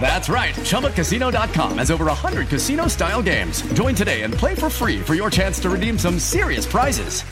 [0.00, 0.54] That's right.
[0.54, 3.60] ChumbaCasino.com has over 100 casino style games.
[3.74, 7.22] Join today and play for free for your chance to redeem some serious prizes.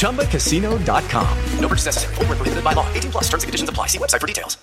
[0.00, 1.38] ChumbaCasino.com.
[1.60, 2.14] No purchase necessary.
[2.14, 2.90] Full prohibited by law.
[2.94, 3.88] 18 plus terms and conditions apply.
[3.88, 4.56] See website for details.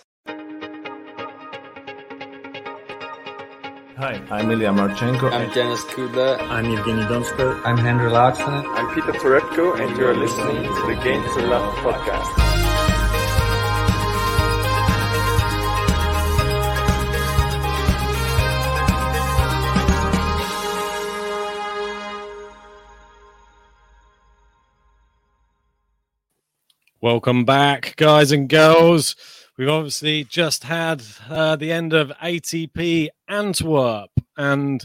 [3.96, 5.32] Hi, I'm Ilya Marchenko.
[5.32, 6.40] I'm Denis Kudla.
[6.50, 7.62] I'm Evgeny Donskoy.
[7.64, 8.66] I'm Henri Laaksonen.
[8.76, 12.53] I'm Peter Torebko, and you're listening to the Game to Love podcast.
[27.04, 29.18] Welcome back, guys and girls.
[29.58, 34.82] We've obviously just had uh, the end of ATP Antwerp, and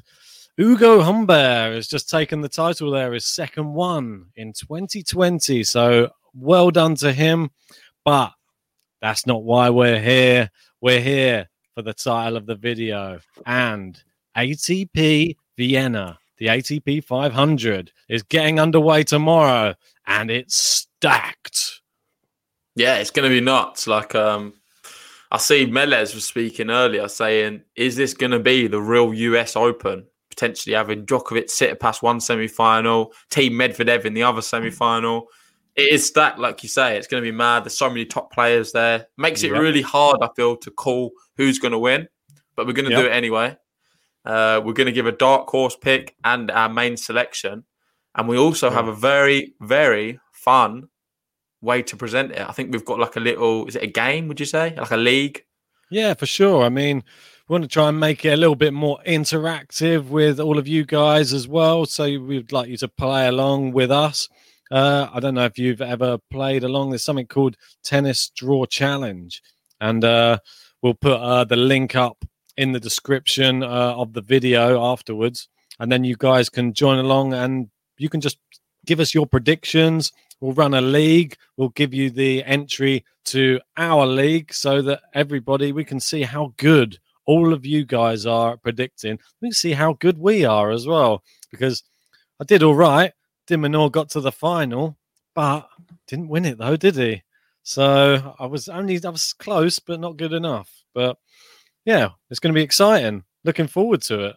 [0.58, 5.62] Ugo Humbert has just taken the title there, his second one in 2020.
[5.62, 7.50] So well done to him.
[8.04, 8.32] But
[9.00, 10.50] that's not why we're here.
[10.80, 13.96] We're here for the title of the video and
[14.36, 16.18] ATP Vienna.
[16.38, 21.77] The ATP 500 is getting underway tomorrow, and it's stacked.
[22.78, 23.88] Yeah, it's going to be nuts.
[23.88, 24.54] Like, um,
[25.32, 29.56] I see Melez was speaking earlier saying, is this going to be the real US
[29.56, 30.06] Open?
[30.30, 35.26] Potentially having Djokovic Tsitsipas one semi final, Thiem Medvedev in the other semi final.
[35.74, 36.96] It is stacked, like you say.
[36.96, 37.64] It's going to be mad.
[37.64, 39.08] There's so many top players there.
[39.16, 39.60] Makes it yep.
[39.60, 42.06] really hard, I feel, to call who's going to win,
[42.54, 43.00] but we're going to yep.
[43.00, 43.56] do it anyway.
[44.24, 47.64] Uh, we're going to give a dark horse pick and our main selection.
[48.14, 50.88] And we also have a very, very fun
[51.60, 52.40] way to present it.
[52.40, 54.74] I think we've got like a little, is it a game, would you say?
[54.76, 55.44] Like a league?
[55.90, 56.64] Yeah, for sure.
[56.64, 57.02] I mean,
[57.48, 60.68] we want to try and make it a little bit more interactive with all of
[60.68, 61.86] you guys as well.
[61.86, 64.28] So we'd like you to play along with us.
[64.70, 66.90] Uh, I don't know if you've ever played along.
[66.90, 69.42] There's something called Tennis Draw Challenge.
[69.80, 70.38] And uh,
[70.82, 72.24] we'll put uh, the link up
[72.56, 75.48] in the description uh, of the video afterwards.
[75.80, 78.38] And then you guys can join along and you can just
[78.84, 81.36] give us your predictions We'll run a league.
[81.56, 86.54] We'll give you the entry to our league so that everybody we can see how
[86.56, 89.18] good all of you guys are predicting.
[89.40, 91.22] We can see how good we are as well.
[91.50, 91.82] Because
[92.40, 93.12] I did all right.
[93.46, 94.96] de Minaur got to the final,
[95.34, 95.68] but
[96.06, 97.22] didn't win it though, did he?
[97.62, 100.70] So I was only I was close, but not good enough.
[100.94, 101.18] But
[101.84, 103.24] yeah, it's going to be exciting.
[103.44, 104.36] Looking forward to it.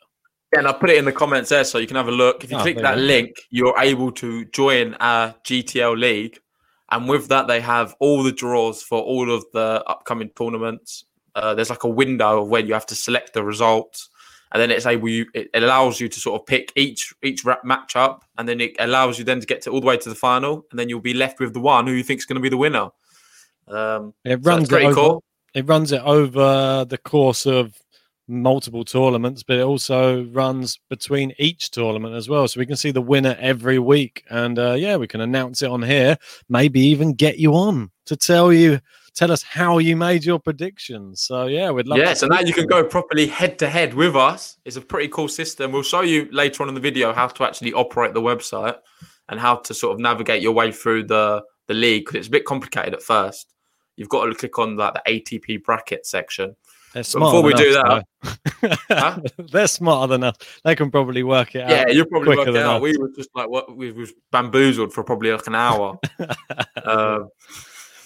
[0.51, 2.43] Yeah, and I'll put it in the comments there so you can have a look.
[2.43, 6.39] If you oh, click that link, you're able to join our GTL league.
[6.89, 11.05] And with that, they have all the draws for all of the upcoming tournaments.
[11.33, 14.09] Uh, there's like a window of when you have to select the results,
[14.51, 17.95] and then it's able you it allows you to sort of pick each each match
[17.95, 20.15] up, and then it allows you then to get to all the way to the
[20.15, 22.41] final, and then you'll be left with the one who you think is going to
[22.41, 22.89] be the winner.
[23.69, 25.23] Um, it runs so it over, cool.
[25.53, 27.80] It runs it over the course of
[28.31, 32.47] multiple tournaments, but it also runs between each tournament as well.
[32.47, 34.23] So we can see the winner every week.
[34.29, 36.17] And uh, yeah, we can announce it on here,
[36.49, 38.79] maybe even get you on to tell you.
[39.13, 41.21] Tell us how you made your predictions.
[41.21, 41.99] So yeah, we'd love.
[41.99, 44.57] Yeah, so now you can go properly head to head with us.
[44.63, 45.73] It's a pretty cool system.
[45.73, 48.77] We'll show you later on in the video how to actually operate the website
[49.27, 52.31] and how to sort of navigate your way through the the league because it's a
[52.31, 53.53] bit complicated at first.
[53.95, 56.55] You've got to click on like the ATP bracket section,
[56.93, 58.05] before we do that,
[58.91, 59.19] huh?
[59.51, 60.35] they're smarter than us.
[60.63, 61.69] They can probably work it out.
[61.69, 62.77] Yeah, you'll probably work it out.
[62.77, 62.81] Us.
[62.81, 65.99] We were just like what we was bamboozled for probably like an hour.
[66.75, 67.19] uh,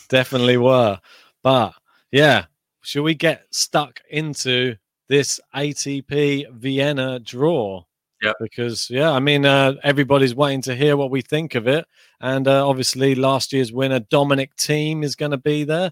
[0.08, 1.00] Definitely were,
[1.42, 1.74] but
[2.12, 2.46] yeah,
[2.82, 4.76] Should we get stuck into
[5.10, 7.84] this ATP Vienna draw?
[8.22, 8.34] Yeah.
[8.40, 11.86] Because yeah, I mean, uh, everybody's waiting to hear what we think of it,
[12.22, 15.92] and uh, obviously last year's winner Dominic Thiem is going to be there.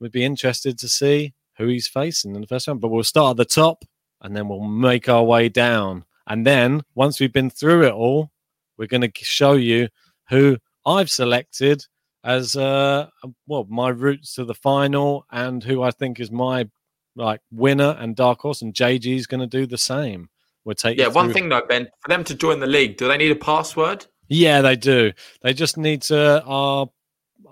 [0.00, 3.32] We'd be interested to see who he's facing in the first round, but we'll start
[3.32, 3.84] at the top
[4.20, 6.04] and then we'll make our way down.
[6.26, 8.30] And then once we've been through it all,
[8.76, 9.88] we're going to show you
[10.28, 11.84] who I've selected
[12.24, 13.06] as uh
[13.46, 16.68] well my routes to the final and who I think is my
[17.14, 20.28] like winner and dark horse and JG is going to do the same.
[20.64, 23.16] We'll take Yeah, one thing though, Ben, for them to join the league, do they
[23.16, 24.06] need a password?
[24.28, 25.12] Yeah, they do.
[25.42, 26.88] They just need to our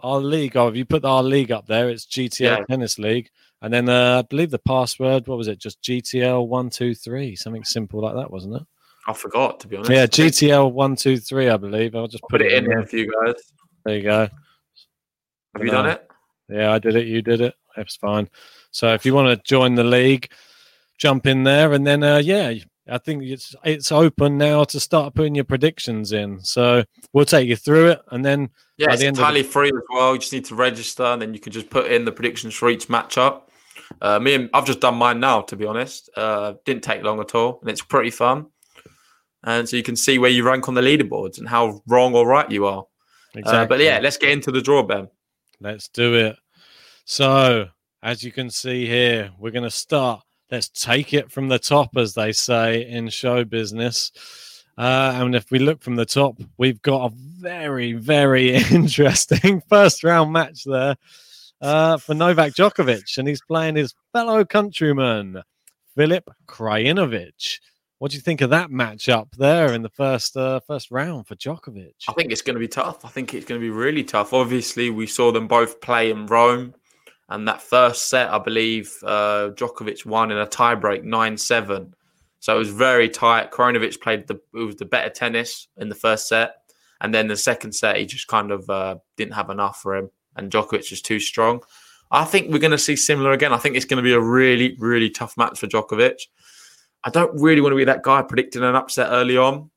[0.02, 0.56] our league.
[0.56, 2.64] Oh, if you put our league up there, it's GTL Yeah.
[2.68, 3.30] Tennis League,
[3.64, 5.26] and then uh, I believe the password.
[5.26, 5.58] What was it?
[5.58, 8.62] Just GTL one two three, something simple like that, wasn't it?
[9.08, 9.90] I forgot to be honest.
[9.90, 11.48] Yeah, GTL one two three.
[11.48, 11.94] I believe.
[11.94, 12.78] I'll just I'll put it in there.
[12.78, 13.34] here for you guys.
[13.84, 14.28] There you go.
[15.54, 15.92] Have you done No.
[15.92, 16.10] it?
[16.48, 17.06] Yeah, I did it.
[17.06, 17.54] You did it.
[17.76, 18.28] That's fine.
[18.70, 20.30] So if you want to join the league,
[20.98, 22.52] jump in there, and then uh, yeah,
[22.88, 26.40] I think it's it's open now to start putting your predictions in.
[26.40, 29.42] So we'll take you through it, and then Yeah, it's the end of the- entirely
[29.42, 30.12] free as well.
[30.14, 32.68] You just need to register, and then you can just put in the predictions for
[32.68, 33.42] each matchup.
[34.04, 36.10] Uh, me and I've just done mine now, to be honest.
[36.14, 38.48] Uh, didn't take long at all, and it's pretty fun.
[39.44, 42.26] And so you can see where you rank on the leaderboards and how wrong or
[42.26, 42.84] right you are.
[43.42, 45.08] Uh, but yeah, let's get into the draw, Ben.
[45.58, 46.36] Let's do it.
[47.06, 47.68] So,
[48.02, 50.22] as you can see here, we're going to start.
[50.50, 54.12] Let's take it from the top, as they say in show business.
[54.76, 60.04] Uh, and if we look from the top, we've got a very, very interesting first
[60.04, 60.96] round match there
[61.60, 63.18] uh, for Novak Djokovic.
[63.18, 65.42] And he's playing his fellow countryman,
[65.96, 67.60] Filip Krajinovic.
[67.98, 71.36] What do you think of that matchup there in the first uh, first round for
[71.36, 71.94] Djokovic?
[72.08, 73.04] I think it's going to be tough.
[73.04, 74.32] I think it's going to be really tough.
[74.32, 76.74] Obviously, we saw them both play in Rome,
[77.30, 81.94] and that first set, I believe, uh, Djokovic won in a tiebreak nine seven.
[82.40, 83.52] So it was very tight.
[83.52, 86.56] Krajinovic played the it was the better tennis in the first set,
[87.00, 90.10] and then the second set he just kind of uh, didn't have enough for him,
[90.36, 91.62] and Djokovic is too strong.
[92.10, 93.52] I think we're going to see similar again.
[93.52, 96.16] I think it's going to be a really really tough match for Djokovic.
[97.04, 99.70] I don't really want to be that guy predicting an upset early on.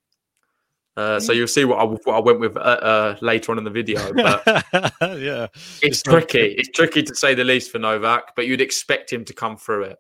[0.96, 3.64] Uh, so you'll see what I, what I went with uh, uh, later on in
[3.64, 4.12] the video.
[4.14, 5.48] But yeah,
[5.84, 6.56] It's tricky.
[6.58, 9.84] It's tricky to say the least for Novak, but you'd expect him to come through
[9.84, 10.00] it.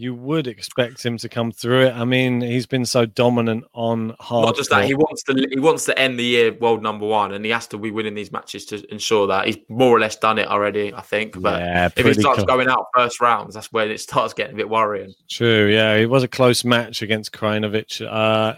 [0.00, 1.92] You would expect him to come through it.
[1.92, 4.46] I mean, he's been so dominant on hard.
[4.46, 7.34] Not just that, he wants to he wants to end the year world number one,
[7.34, 10.16] and he has to be winning these matches to ensure that he's more or less
[10.16, 10.94] done it already.
[10.94, 14.32] I think, but Yeah, if he starts going out first rounds, that's when it starts
[14.32, 15.12] getting a bit worrying.
[15.28, 15.66] True.
[15.66, 18.54] Yeah, it was a close match against Krajinovic uh,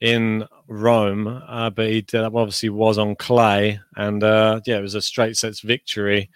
[0.00, 5.02] in Rome, uh, but he obviously was on clay, and uh, yeah, it was a
[5.02, 6.30] straight sets victory.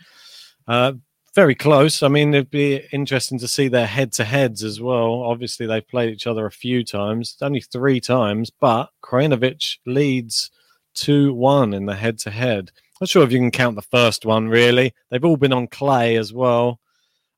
[0.68, 0.92] Uh,
[1.34, 2.02] very close.
[2.02, 5.22] I mean, it'd be interesting to see their head to heads as well.
[5.22, 10.50] Obviously, they've played each other a few times, only three times, but Krajinovic leads
[10.94, 12.70] 2 1 in the head to head.
[13.00, 14.94] Not sure if you can count the first one, really.
[15.10, 16.80] They've all been on clay as well.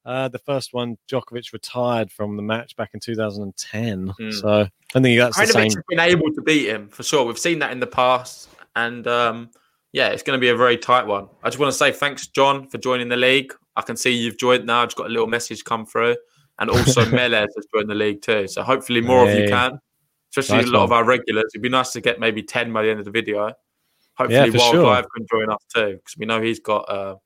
[0.05, 4.09] Uh, the first one, Djokovic retired from the match back in 2010.
[4.19, 4.31] Hmm.
[4.31, 5.65] So I think that's the Krajinovic same.
[5.65, 7.25] has been able to beat him for sure.
[7.25, 9.51] We've seen that in the past, and um,
[9.93, 11.29] yeah, it's going to be a very tight one.
[11.43, 13.53] I just want to say thanks, John, for joining the league.
[13.77, 14.83] I can see you've joined now.
[14.83, 16.17] I've just got a little message come through,
[16.59, 18.49] and also Melez has joined the league too.
[18.49, 19.79] So hopefully more of you can,
[20.31, 21.51] especially Nice a lot of our regulars.
[21.55, 23.53] It'd be nice to get maybe ten by the end of the video.
[24.17, 25.03] Hopefully, for Wild sure.
[25.15, 27.17] Can join us too, because we know he's got uh,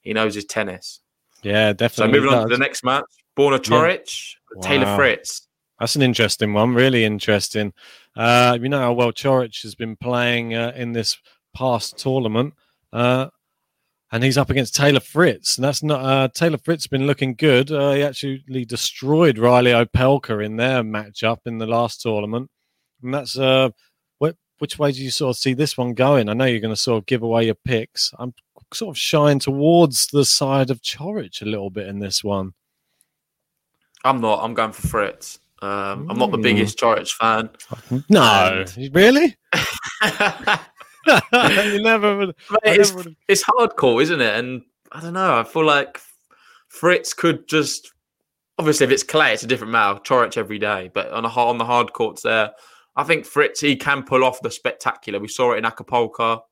[0.00, 1.00] he knows his tennis.
[1.42, 2.14] Yeah, definitely.
[2.14, 3.04] So moving on to the next match,
[3.36, 4.96] Borna Coric, Taylor.
[4.96, 5.48] Fritz.
[5.78, 6.74] That's an interesting one.
[6.74, 7.72] Really interesting.
[8.14, 11.18] Uh, you know how well Coric has been playing uh, in this
[11.54, 12.54] past tournament,
[12.92, 13.28] uh,
[14.12, 15.56] and he's up against Taylor Fritz.
[15.56, 17.70] And that's not uh, Taylor Fritz been looking good.
[17.72, 22.50] Uh, he actually destroyed Reilly Opelka in their matchup in the last tournament,
[23.02, 23.70] and that's uh,
[24.18, 26.28] what, which way do you sort of see this one going?
[26.28, 28.12] I know you're going to sort of give away your picks.
[28.18, 28.34] I'm
[28.74, 32.52] sort of shying towards the side of Coric a little bit in this one.
[34.04, 34.42] I'm not.
[34.42, 35.38] I'm going for Fritz.
[35.60, 37.48] Um, I'm not the biggest Coric fan.
[38.08, 39.36] No, And- really?
[41.32, 42.34] You never would.
[42.64, 44.34] It's, never it's hardcore, isn't it?
[44.36, 45.38] And I don't know.
[45.38, 46.00] I feel like
[46.68, 47.92] Fritz could just
[48.58, 50.00] obviously if it's clay, it's a different matter.
[50.00, 52.52] Coric every day, but on a on the hard courts there,
[52.96, 55.18] I think Fritz he can pull off the spectacular.
[55.18, 56.44] We saw it in Acapulco.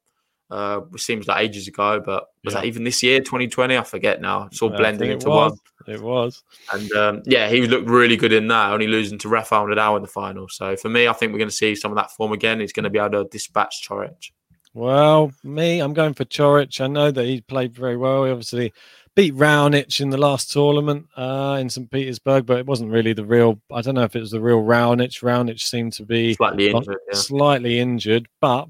[0.51, 2.63] Uh, which seems like ages ago, but was Yeah.
[2.63, 3.79] that even this year, 2020?
[3.79, 4.47] I forget now.
[4.51, 5.53] It's all I blending into one.
[5.87, 6.43] It was.
[6.73, 10.03] And um, yeah, he looked really good in that, only losing to Rafael Nadal in
[10.03, 10.49] the final.
[10.49, 12.59] So for me, I think we're going to see some of that form again.
[12.59, 14.33] He's going to be able to dispatch Coric.
[14.73, 16.81] Well, me, I'm going for Coric.
[16.81, 18.25] I know that he played very well.
[18.25, 18.73] He obviously
[19.17, 21.91] beat Raonic in the last tournament uh, in St.
[21.91, 23.61] Petersburg, but it wasn't really the real.
[23.73, 25.23] I don't know if it was the real Raonic.
[25.23, 26.99] Raonic seemed to be Slightly injured.
[27.09, 27.19] Yeah.
[27.19, 28.69] slightly injured, but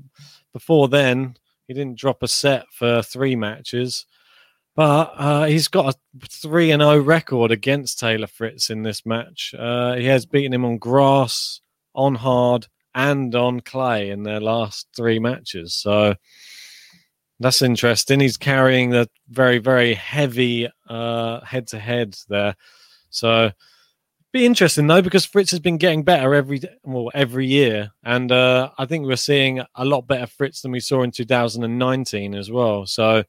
[0.52, 1.36] before then,
[1.68, 4.06] he didn't drop a set for three matches.
[4.76, 9.54] But uh, he's got a three and zero record against Taylor Fritz in this match.
[9.58, 11.60] Uh, he has beaten him on grass,
[11.94, 15.74] on hard, and on clay in their last three matches.
[15.74, 16.14] So
[17.38, 18.20] that's interesting.
[18.20, 22.54] He's carrying the very very heavy head to head there.
[23.10, 23.52] So
[24.32, 28.70] be interesting though because Fritz has been getting better every well every year, and uh,
[28.78, 32.86] I think we're seeing a lot better Fritz than we saw in 2019 as well.
[32.86, 33.24] So I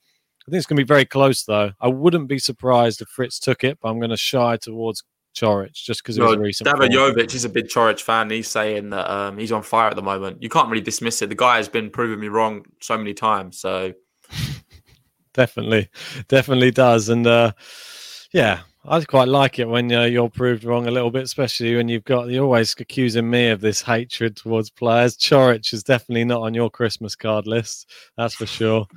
[0.50, 1.72] think it's going to be very close though.
[1.82, 5.04] I wouldn't be surprised if Fritz took it, but I'm going to shy towards
[5.36, 6.70] Coric just because it was No, a recent.
[6.70, 8.30] Jovic is a big Coric fan.
[8.30, 10.42] He's saying that um, he's on fire at the moment.
[10.42, 11.30] You can't really dismiss it.
[11.30, 13.60] The guy has been proving me wrong so many times.
[13.60, 13.94] So
[15.34, 15.90] definitely,
[16.28, 17.54] definitely does, and uh,
[18.34, 21.88] yeah, I quite like it when uh, you're proved wrong a little bit, especially when
[21.88, 25.18] you've got you're always accusing me of this hatred towards players.
[25.18, 28.88] Coric is definitely not on your Christmas card list, that's for sure.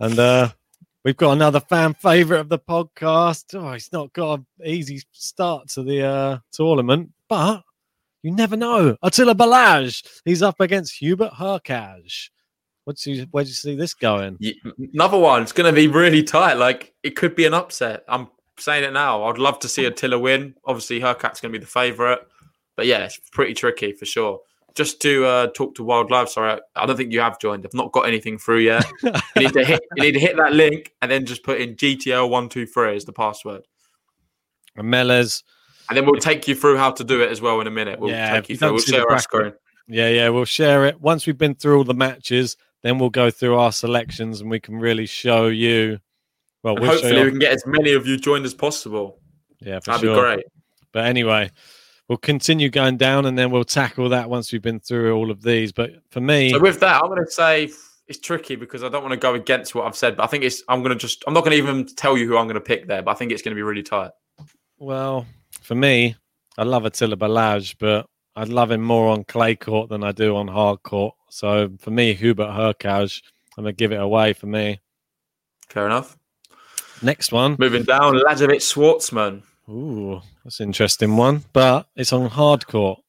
[0.00, 0.50] And uh,
[1.04, 3.54] we've got another fan favorite of the podcast.
[3.54, 7.62] Oh, he's not got an easy start to the uh, tournament, but
[8.22, 8.96] you never know.
[9.02, 12.30] Attila Balazs, he's up against Hubert Hurkacz.
[12.84, 14.36] What's you, where'd you see this going?
[14.40, 14.54] y-
[14.92, 15.42] another one.
[15.42, 16.54] It's going to be really tight.
[16.54, 18.04] Like it could be an upset.
[18.08, 19.24] I'm saying it now.
[19.24, 20.54] I'd love to see Attila win.
[20.66, 22.20] Obviously, Hurkacz's going to be the favourite.
[22.76, 24.40] But yeah, it's pretty tricky for sure.
[24.74, 27.64] Just to uh, talk to Wild Live, sorry, I don't think you have joined.
[27.64, 28.84] I've not got anything through yet.
[29.02, 29.80] you need to hit.
[29.96, 32.96] You need to hit that link and then just put in GTL one two three
[32.96, 33.62] as the password,
[34.76, 34.92] And
[35.88, 38.00] and then we'll take you through how to do it as well in a minute.
[38.00, 38.72] We'll Yeah, take you through.
[38.72, 39.52] We'll share our screen.
[39.86, 42.56] Yeah, yeah, we'll share it once we've been through all the matches.
[42.82, 45.98] Then we'll go through our selections and we can really show you.
[46.62, 47.24] Well, we'll hopefully, you.
[47.24, 49.20] we can get as many of you joined as possible.
[49.60, 50.14] yeah, for That'd sure.
[50.16, 50.46] be great.
[50.92, 51.50] But anyway,
[52.08, 55.42] we'll continue going down and then we'll tackle that once we've been through all of
[55.42, 55.72] these.
[55.72, 57.70] But for me, So with that, I'm going to say
[58.06, 60.44] it's tricky because I don't want to go against what I've said, but I think
[60.44, 60.62] it's.
[60.68, 61.24] I'm going to just.
[61.26, 63.14] I'm not going to even tell you who I'm going to pick there, but I
[63.14, 64.10] think it's going to be really tight.
[64.78, 65.26] well,
[65.62, 66.16] for me,
[66.58, 68.06] I love Attila Balazs, but
[68.36, 71.14] I'd love him more on clay court than I do on hard court.
[71.30, 73.22] So for me, Hubert Hurkacz,
[73.56, 74.80] I'm going to give it away for me.
[75.68, 76.16] Fair enough.
[77.02, 77.56] Next one.
[77.58, 79.42] Moving down, Lajovic Schwartzman.
[79.68, 83.00] Ooh, that's an interesting one, but it's on hard court.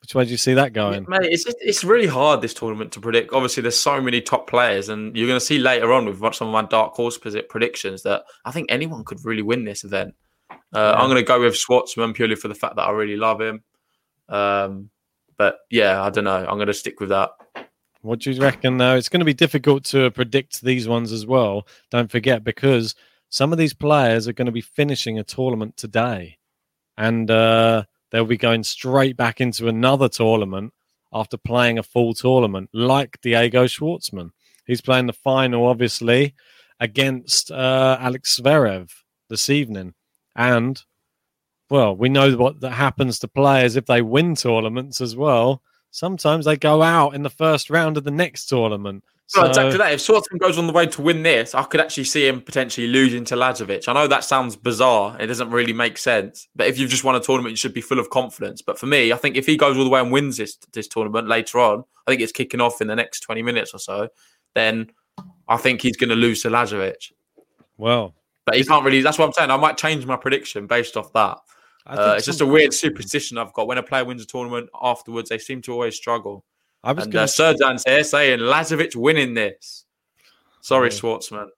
[0.00, 1.04] Which way do you see that going?
[1.08, 3.32] Mate, it's it's really hard this tournament to predict.
[3.32, 6.48] Obviously, there's so many top players, and you're going to see later on with some
[6.48, 10.14] of my dark horse predict- predictions that I think anyone could really win this event.
[10.72, 13.40] Uh, I'm going to go with Schwartzman purely for the fact that I really love
[13.40, 13.62] him.
[14.28, 14.90] Um,
[15.36, 16.46] but yeah, I don't know.
[16.48, 17.30] I'm going to stick with that.
[18.02, 18.76] What do you reckon?
[18.76, 21.66] Though it's going to be difficult to predict these ones as well.
[21.90, 22.94] Don't forget because
[23.28, 26.38] some of these players are going to be finishing a tournament today,
[26.96, 30.72] and uh, they'll be going straight back into another tournament
[31.12, 34.30] after playing a full tournament, like Diego Schwartzman.
[34.66, 36.34] He's playing the final, obviously,
[36.80, 38.90] against uh, Alex Zverev
[39.28, 39.94] this evening,
[40.34, 40.82] and
[41.68, 45.62] well, we know what that happens to players if they win tournaments as well.
[45.90, 49.02] Sometimes they go out in the first round of the next tournament.
[49.28, 49.92] So, exactly that.
[49.92, 52.86] If Schwartzman goes on the way to win this, I could actually see him potentially
[52.86, 53.88] losing to Lajovic.
[53.88, 55.16] I know that sounds bizarre.
[55.20, 56.46] It doesn't really make sense.
[56.54, 58.62] But if you've just won a tournament, you should be full of confidence.
[58.62, 60.86] But for me, I think if he goes all the way and wins this this
[60.86, 64.08] tournament later on, I think it's kicking off in the next 20 minutes or so,
[64.54, 64.92] then
[65.48, 67.12] I think he's going to lose to Lajovic.
[67.78, 68.14] well,
[68.44, 69.02] But he can't really.
[69.02, 69.50] That's what I'm saying.
[69.50, 71.38] I might change my prediction based off that.
[71.84, 73.66] Uh, it's just a weird superstition I've got.
[73.66, 76.44] When a player wins a tournament afterwards, they seem to always struggle.
[76.82, 79.84] I was And going uh, here saying Lajovic winning this.
[80.60, 80.96] Sorry, Yeah.
[80.96, 81.48] Schwartzman.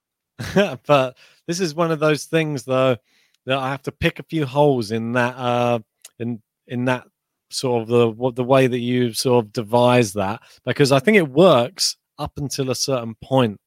[0.87, 2.97] but this is one of those things though
[3.45, 5.79] that I have to pick a few holes in that uh
[6.19, 7.07] in in that
[7.49, 11.17] sort of the what the way that you sort of devise that because I think
[11.17, 13.59] it works up until a certain point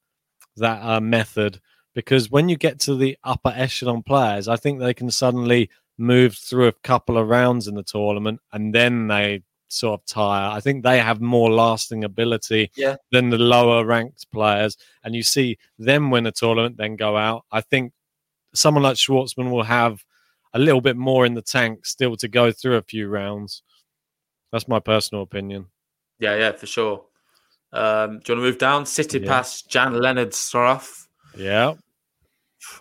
[0.57, 1.59] that uh, method
[1.93, 6.35] because when you get to the upper echelon players, I think they can suddenly move
[6.35, 9.43] through a couple of rounds in the tournament and then they
[9.73, 10.49] sort of tire.
[10.51, 12.95] I think they have more lasting ability Yeah.
[13.11, 14.77] than the lower ranked players.
[15.03, 17.45] And you see them win a tournament, then go out.
[17.51, 17.93] I think
[18.53, 20.03] someone like Schwartzman will have
[20.53, 23.63] a little bit more in the tank still to go through a few rounds.
[24.51, 25.65] That's my personal opinion.
[26.19, 27.05] Yeah, yeah, for sure.
[27.71, 28.85] Um, do you want to move down?
[28.85, 29.27] City Yeah.
[29.27, 31.07] Pass, Jan-Lennard Struff.
[31.35, 31.73] Yeah.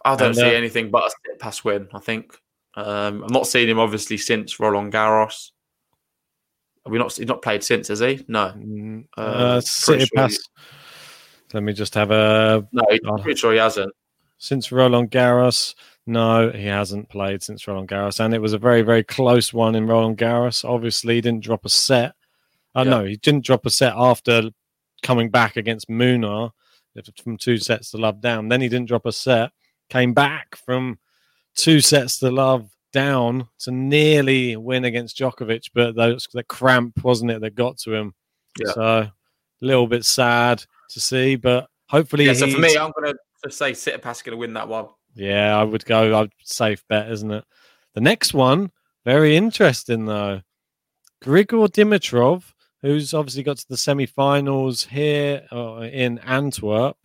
[0.05, 2.37] I don't And, see uh, anything but a Tsitsipas win, I think.
[2.75, 5.52] Um, I've not seen him obviously since Roland Garros.
[6.85, 8.25] Have we not he's not played since, has he?
[8.29, 8.53] No.
[8.57, 10.39] Mm, Uh, Uh, City sure Pass.
[11.53, 13.15] Let me just have a No, Oh.
[13.17, 13.93] I'm pretty sure he hasn't.
[14.39, 15.75] since Roland Garros.
[16.07, 19.77] No, he hasn't played since Roland Garros, and it was a very, very close one
[19.77, 20.65] in Roland Garros.
[20.69, 22.15] Obviously, he didn't drop a set.
[22.75, 22.91] Uh, Yeah.
[22.91, 24.51] No, he didn't drop a set after
[25.05, 26.51] coming back against Munar
[27.23, 28.49] from two sets to love down.
[28.49, 29.51] Then he didn't drop a set.
[29.89, 30.99] Came back from
[31.55, 37.31] two sets to love down to nearly win against Djokovic, but those the cramp wasn't
[37.31, 38.15] it that got to him.
[38.59, 38.73] Yeah.
[38.73, 39.13] So a
[39.61, 42.27] little bit sad to see, but hopefully.
[42.27, 44.87] Yeah, so for me, I'm going to say Tsitsipas going to win that one.
[45.15, 46.21] yeah, I would go.
[46.21, 47.45] I'd safe bet, isn't it?
[47.95, 48.71] The next one,
[49.05, 50.43] very interesting though.
[51.23, 52.45] Grigor Dimitrov,
[52.81, 56.97] who's obviously got to the semi-finals here uh, in Antwerp,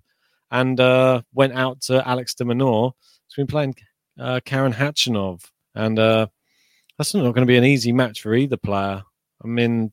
[0.50, 2.94] and uh, went out to Alex de Minaur.
[3.28, 3.76] He's been playing
[4.20, 5.44] uh, Karen Hachinov,
[5.78, 6.28] and uh,
[6.98, 9.04] that's not going to be an easy match for either player.
[9.44, 9.92] I mean,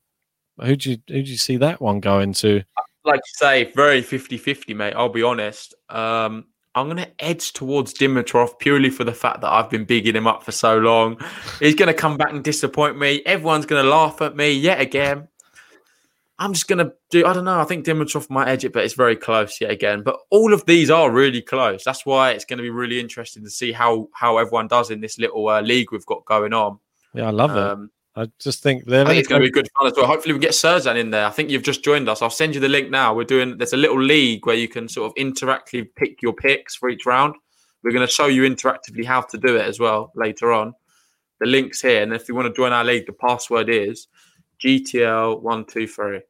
[0.61, 2.63] who do you who do you see that one going to?
[3.05, 4.95] Like you say, very 50 50, mate.
[4.97, 5.75] I'll be honest.
[5.91, 10.17] Um, I'm going to edge towards Dimitrov purely for the fact that I've been bigging
[10.17, 11.21] him up for so long.
[11.61, 13.23] He's going to come back and disappoint me.
[13.27, 15.29] Everyone's going to laugh at me yet again.
[16.39, 17.61] I'm just going to do, I don't know.
[17.61, 20.03] I think Dimitrov might edge it, but it's very close yet again.
[20.03, 21.85] But all of these are really close.
[21.85, 25.01] That's why it's going to be really interesting to see how, how everyone does in
[25.01, 26.79] this little uh, league we've got going on.
[27.15, 27.59] Yeah, I love it.
[27.59, 30.07] Um, I just think they're I think it's going to be good fun as well.
[30.07, 31.27] Hopefully, we get Surzan in there.
[31.27, 32.23] I think you've just joined us.
[32.23, 33.13] I'll send you the link now.
[33.13, 36.77] We're doing there's a little league where you can sort of interactively pick your picks
[36.77, 37.35] for each round.
[37.83, 40.75] We're going to show you interactively how to do it as well later on.
[41.41, 44.07] The link's here, and if you want to join our league, the password is
[44.65, 46.21] GTL one two three.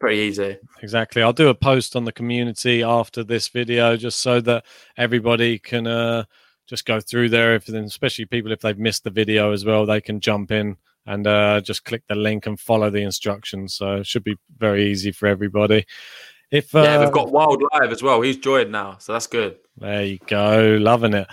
[0.00, 0.58] Pretty easy.
[0.80, 1.22] Exactly.
[1.22, 4.64] I'll do a post on the community after this video just so that
[4.96, 6.24] everybody can uh,
[6.68, 7.56] just go through there.
[7.56, 11.26] If especially people if they've missed the video as well, they can jump in and
[11.26, 13.74] uh, just click the link and follow the instructions.
[13.74, 15.84] So it should be very easy for everybody.
[16.50, 18.20] If uh, yeah, we've got Wild Live as well.
[18.20, 19.56] He's joined now, so that's good.
[19.76, 21.26] there you go, loving it.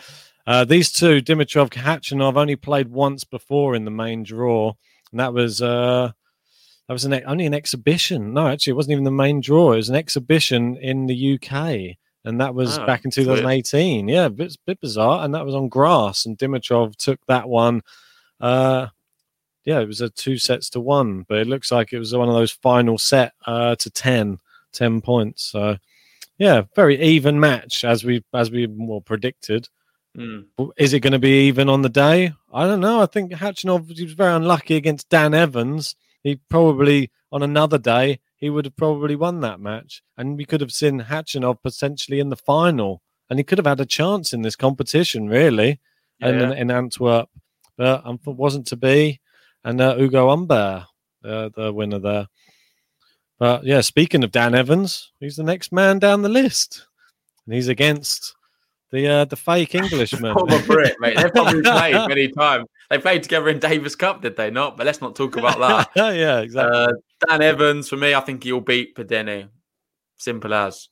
[0.47, 4.73] Uh, these two, Dimitrov Khachanov, only played once before in the main draw,
[5.15, 6.11] and that was uh,
[6.89, 8.33] that was an only an exhibition.
[8.33, 9.71] No, actually, it wasn't even the main draw.
[9.71, 13.37] It was an exhibition in the UK, and that was Oh, back in that's weird.
[13.39, 14.09] 2018.
[14.09, 16.25] Yeah, a bit, bit bizarre, and that was on grass.
[16.25, 17.81] And Dimitrov took that one.
[18.41, 18.87] Uh,
[19.63, 22.27] yeah, it was a two sets to one, but it looks like it was one
[22.27, 24.37] of those final set uh, to 10,
[24.73, 25.43] 10 points.
[25.45, 25.77] So
[26.37, 29.69] yeah, very even match as we as we more predicted.
[30.15, 30.45] Mm.
[30.77, 32.33] Is it going to be even on the day?
[32.53, 33.01] I don't know.
[33.01, 35.95] I think Khachanov he was very unlucky against Dan Evans.
[36.23, 40.61] He probably on another day he would have probably won that match, and we could
[40.61, 44.41] have seen Khachanov potentially in the final, and he could have had a chance in
[44.41, 45.79] this competition, really,
[46.21, 47.29] and in, in Antwerp,
[47.77, 49.19] but um, it wasn't to be.
[49.63, 50.83] And uh, Ugo Humbert,
[51.23, 52.27] uh, the winner there.
[53.39, 56.85] But yeah, speaking of Dan Evans, he's the next man down the list,
[57.45, 58.35] and he's against
[58.91, 60.33] the uh, the fake Englishman.
[60.37, 61.17] Former Brit, mate.
[61.17, 62.65] They've probably played many times.
[62.89, 64.77] They played together in Davis Cup, did they not?
[64.77, 65.89] But let's not talk about that.
[66.15, 66.77] yeah, exactly.
[66.77, 66.91] Uh,
[67.27, 69.49] Dan Evans, for me, I think he'll beat Bedene.
[70.17, 70.89] Simple as.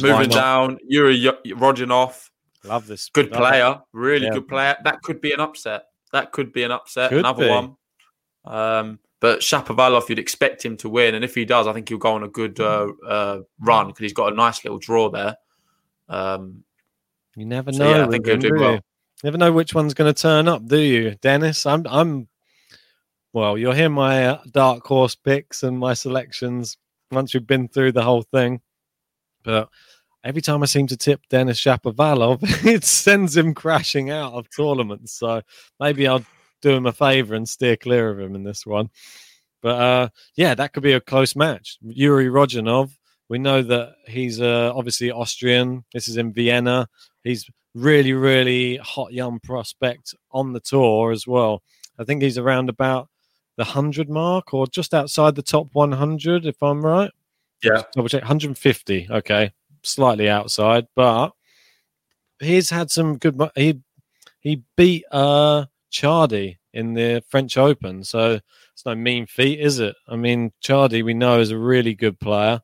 [0.00, 2.30] Moving down, Jurij Rodionov,
[2.64, 3.10] Love this.
[3.10, 3.38] good love it.
[3.38, 4.32] player, really Yeah.
[4.32, 4.76] good player.
[4.84, 5.84] That could be an upset.
[6.12, 7.10] That could be an upset.
[7.10, 7.50] Could Another be.
[7.50, 7.76] one.
[8.44, 11.98] Um, but Shapovalov, you'd expect him to win, and if he does, I think he'll
[11.98, 15.36] go on a good uh, uh, run because he's got a nice little draw there.
[16.08, 16.64] Um,
[17.36, 17.90] You never So, know.
[17.96, 18.72] yeah, I think do do well.
[18.74, 18.80] you?
[19.24, 21.64] Never know which one's going to turn up, do you, Denis?
[21.66, 21.86] I'm.
[21.88, 22.28] I'm.
[23.32, 26.76] Well, you'll hear my uh, dark horse picks and my selections
[27.10, 28.60] once we've been through the whole thing.
[29.42, 29.68] But
[30.24, 35.12] every time I seem to tip Denis Shapovalov, it sends him crashing out of tournaments.
[35.14, 35.40] So
[35.80, 36.24] maybe I'll
[36.60, 38.90] do him a favor and steer clear of him in this one.
[39.62, 41.78] But uh, yeah, that could be a close match.
[41.86, 42.90] Jurij Rodionov,
[43.32, 45.86] we know that he's uh, obviously Austrian.
[45.94, 46.86] This is in Vienna.
[47.24, 51.62] He's really, really hot young prospect on the tour as well.
[51.98, 53.08] I think he's around about
[53.56, 57.10] the 100 mark or just outside the top 100, if I'm right.
[57.64, 57.84] Yeah.
[57.94, 59.08] Double check 150.
[59.10, 59.50] Okay.
[59.82, 61.30] Slightly outside, but
[62.38, 63.40] he's had some good.
[63.56, 63.80] He
[64.40, 68.40] he beat uh Chardy in the French Open, so
[68.74, 69.96] it's no mean feat, is it?
[70.06, 72.60] I mean, Chardy we know is a really good player,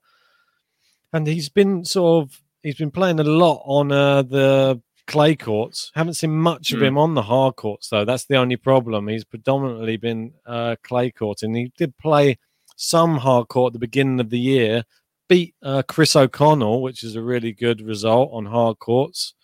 [1.13, 5.91] and he's been sort of he's been playing a lot on uh, the clay courts.
[5.95, 6.85] Haven't seen much of Hmm.
[6.85, 8.05] him on the hard courts though.
[8.05, 9.09] That's the only problem.
[9.09, 12.39] He's predominantly been uh, clay court, and he did play
[12.77, 14.85] some hard court at the beginning of the year.
[15.29, 19.35] Beat uh, Chris O'Connell, which is a really good result on hard courts,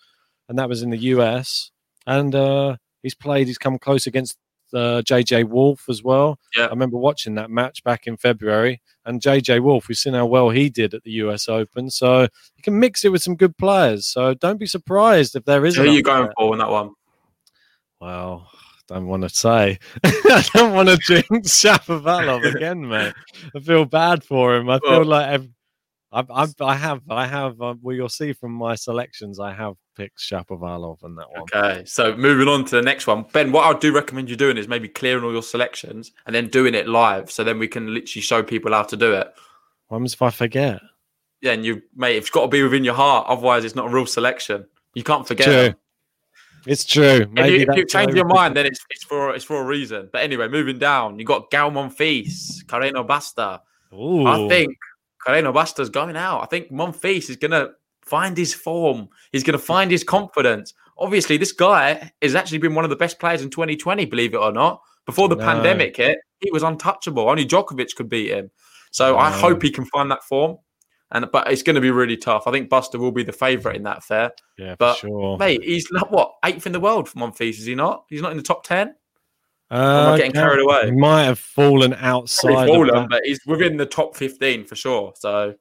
[0.49, 1.71] and that was in the US.
[2.07, 3.47] And uh, he's played.
[3.47, 4.37] He's come close against
[4.73, 6.39] uh, JJ Wolf as well.
[6.57, 6.67] Yeah.
[6.67, 10.51] I remember watching that match back in February, and JJ Wolf, we've seen how well
[10.51, 11.91] he did at the US Open.
[11.91, 14.07] So you can mix it with some good players.
[14.07, 15.77] So don't be surprised if there is.
[15.77, 16.91] Who are you going for in that one?
[18.01, 18.49] Well,
[18.89, 19.79] don't want to say.
[20.05, 23.15] I don't want to jinx Shapovalov again, mate.
[23.57, 24.69] I feel bad for him.
[24.69, 25.41] I feel Well- like
[26.15, 31.05] I've, I've, I have, Uh, well, you'll see from my selections, I have picked Shapovalov
[31.05, 31.43] in that one.
[31.43, 33.51] Okay, so moving on to the next one, Ben.
[33.51, 36.75] What I do recommend you doing is maybe clearing all your selections and then doing
[36.75, 39.35] it live, so then we can literally show people how to do it.
[39.89, 40.81] What happens if I forget?
[41.41, 43.27] Yeah, and you, mate, it's got to be within your heart.
[43.29, 44.67] Otherwise, it's not a real selection.
[44.95, 45.47] You can't forget.
[45.47, 45.75] True.
[46.67, 47.05] It's true.
[47.05, 49.65] If you, Maybe if you change your mind, then it's it's for it's for a
[49.65, 50.09] reason.
[50.11, 53.61] But anyway, moving down, you got Gael Monfils, Carreno Busta.
[53.93, 54.27] Ooh.
[54.27, 54.77] I think
[55.27, 56.43] Carreno Busta's going out.
[56.43, 57.71] I think Monfils is going to
[58.05, 59.09] find his form.
[59.33, 60.75] He's going to find his confidence.
[60.99, 64.39] Obviously, this guy has actually been one of the best players in 2020, believe it
[64.39, 64.81] or not.
[65.07, 65.45] Before the No.
[65.45, 67.29] pandemic hit, he was untouchable.
[67.29, 68.51] Only Djokovic could beat him.
[68.91, 70.59] So I hope he can find that form.
[71.11, 72.47] And but it's going to be really tough.
[72.47, 74.33] I think Busta will be the favourite in that affair.
[74.59, 75.37] yeah, for But sure.
[75.39, 78.05] mate, he's like what eighth in the world for Monfils, is he not?
[78.09, 78.95] He's not in the top ten.
[79.75, 80.87] Uh, getting carried away?
[80.87, 82.53] He might have fallen outside.
[82.53, 85.13] of fallen, but he's within the top fifteen for sure.
[85.17, 85.55] So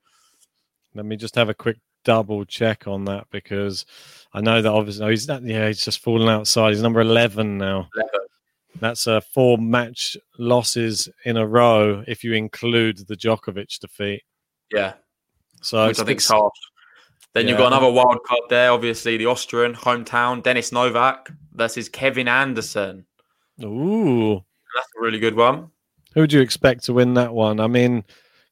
[0.95, 3.85] Let me just have a quick double check on that because
[4.33, 5.43] I know that obviously he's not.
[5.43, 6.71] Yeah, he's just fallen outside.
[6.71, 7.89] He's number eleven now.
[7.95, 8.09] 11.
[8.79, 14.23] That's uh, four match losses in a row if you include the Djokovic defeat.
[14.71, 14.93] yeah,
[15.61, 16.51] So which I think's harsh.
[17.33, 18.71] Then you've got another wild card there.
[18.71, 23.05] Obviously, the Austrian hometown Dennis Novak versus Kevin Anderson.
[23.63, 24.35] Ooh,
[24.75, 25.69] That's a really good one.
[26.13, 27.59] who would you expect to win that one?
[27.59, 28.03] I mean,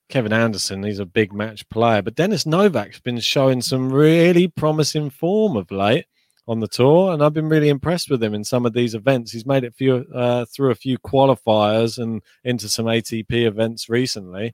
[0.10, 5.10] Kevin Anderson, he's a big match player, but Dennis Novak's been showing some really promising
[5.10, 6.06] form of late
[6.48, 9.32] on the tour, and I've been really impressed with him in some of these events.
[9.32, 14.54] He's made it few, uh, through a few qualifiers and into some ATP events recently.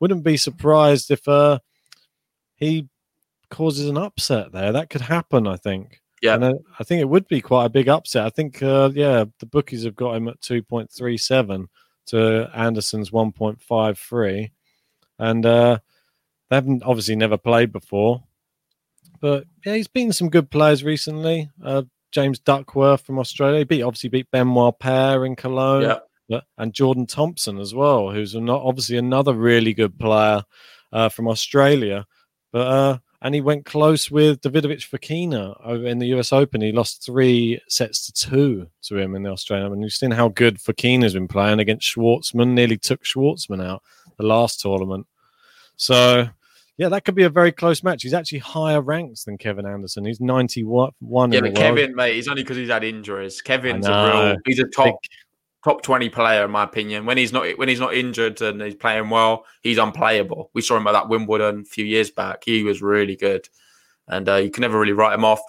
[0.00, 1.58] Wouldn't be surprised if uh,
[2.56, 2.88] he
[3.50, 4.72] causes an upset there.
[4.72, 6.00] That could happen, I think.
[6.24, 6.36] Yeah.
[6.36, 8.24] And I, I think it would be quite a big upset.
[8.24, 11.66] I think, uh, yeah, the bookies have got him at 2.37
[12.06, 14.50] to Anderson's 1.53.
[15.18, 15.78] And uh,
[16.48, 18.24] they haven't obviously never played before.
[19.20, 21.50] But yeah, he's beaten some good players recently.
[21.62, 23.58] Uh, James Duckworth from Australia.
[23.58, 25.82] He beat, obviously beat Benoit Paire in Cologne.
[25.82, 25.98] Yeah.
[26.28, 30.42] But- and Jordan Thompson as well, who's not obviously another really good player
[30.90, 32.06] uh, from Australia.
[32.50, 36.60] But uh, and he went close with Davidovich Fokina over in the US Open.
[36.60, 39.82] He lost three sets to two to him in the Australian Open.
[39.82, 42.52] You've seen how good Fokina's been playing against Schwartzman.
[42.52, 43.82] Nearly took Schwartzman out
[44.18, 45.06] the last tournament.
[45.76, 46.28] So
[46.76, 48.02] yeah, that could be a very close match.
[48.02, 50.04] He's actually higher ranked than Kevin Anderson.
[50.04, 51.78] He's ninety one Yeah, in the but world.
[51.78, 53.40] Kevin, mate, he's only because he's had injuries.
[53.40, 54.36] Kevin's a real.
[54.44, 54.98] He's a top
[55.64, 57.06] top twenty player in my opinion.
[57.06, 60.50] When he's not when he's not injured and he's playing well, he's unplayable.
[60.52, 62.44] We saw him at that Wimbledon a few years back.
[62.44, 63.48] He was really good,
[64.06, 65.40] and uh, you can never really write him off.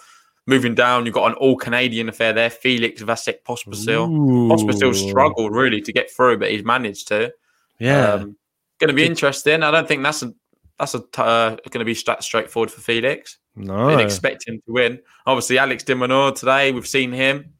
[0.48, 2.50] Moving down, you've got an all Canadian affair there.
[2.50, 4.08] Felix Vasek Pospisil.
[4.48, 7.32] Pospisil struggled really to get through, but he's managed to.
[7.80, 8.12] Yeah.
[8.12, 8.36] Um,
[8.78, 9.62] going to be interesting.
[9.64, 10.32] I don't think that's a
[10.78, 13.38] that's a uh, going to be stra- straightforward for Felix.
[13.56, 13.88] no.
[13.88, 15.00] Didn't expect him to win.
[15.26, 17.52] Obviously, Alex de Minaur today, we've seen him.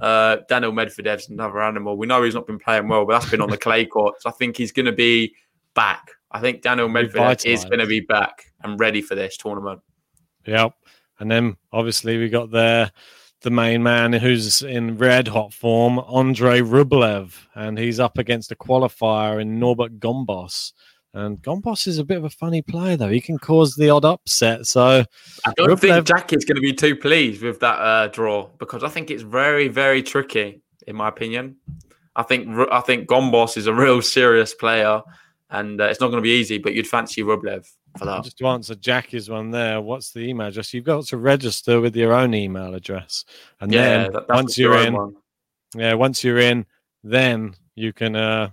[0.00, 1.96] Uh, Daniil Medvedev's another animal.
[1.96, 4.26] We know he's not been playing well, but that's been on the clay courts.
[4.26, 5.34] I think he's going to be
[5.74, 6.10] back.
[6.30, 9.80] I think Daniil Medvedev is going to be back and ready for this tournament.
[10.46, 10.74] Yep.
[11.18, 12.90] And then obviously we got there
[13.42, 18.56] the main man who's in red hot form, Andre Rublev, and he's up against a
[18.56, 20.72] qualifier in Norbert Gombos.
[21.12, 23.08] And Gombos is a bit of a funny player, though.
[23.08, 24.66] He can cause the odd upset.
[24.66, 25.04] So
[25.44, 28.48] I don't Rublev- think Jack is going to be too pleased with that uh, draw
[28.58, 31.56] because I think it's very, very tricky, in my opinion.
[32.16, 35.02] I think I think Gombos is a real serious player,
[35.50, 36.58] and uh, it's not going to be easy.
[36.58, 37.68] But you'd fancy Rublev
[37.98, 38.22] for that.
[38.24, 40.72] just to answer Jackie's one there, what's the email address?
[40.72, 43.24] You've got to register with your own email address.
[43.60, 45.16] And yeah, then that- once you're in, one.
[45.74, 46.66] yeah, once you're in,
[47.02, 48.50] then you can uh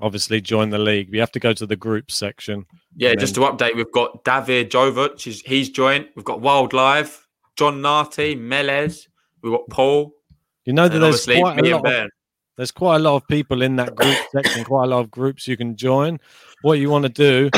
[0.00, 1.10] obviously join the league.
[1.10, 2.66] We have to go to the group section.
[2.96, 6.08] Yeah, just to update, we've got David Jovic, he's, he's joined.
[6.16, 9.06] We've got Wild Live, John Narty, Melez.
[9.42, 10.12] We've got Paul.
[10.64, 12.10] You know that there's quite a lot and of
[12.56, 15.46] there's quite a lot of people in that group section, quite a lot of groups
[15.46, 16.18] you can join.
[16.62, 17.50] What you want to do,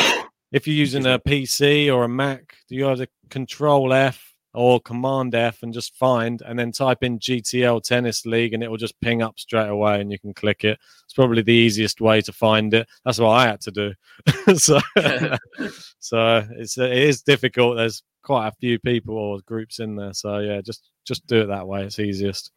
[0.53, 4.28] if you're using a PC or a Mac, do you have to Control F
[4.59, 8.69] or Command F and just find, and then type in GTL Tennis League, and it
[8.69, 10.81] will just ping up straight away, and you can click it.
[11.05, 12.89] It's probably the easiest way to find it.
[13.05, 13.95] That's what I had to do.
[14.57, 14.81] so,
[16.01, 17.77] so it's it is difficult.
[17.77, 20.13] There's quite a few people or groups in there.
[20.13, 21.85] So yeah, just just do it that way.
[21.85, 22.51] It's easiest.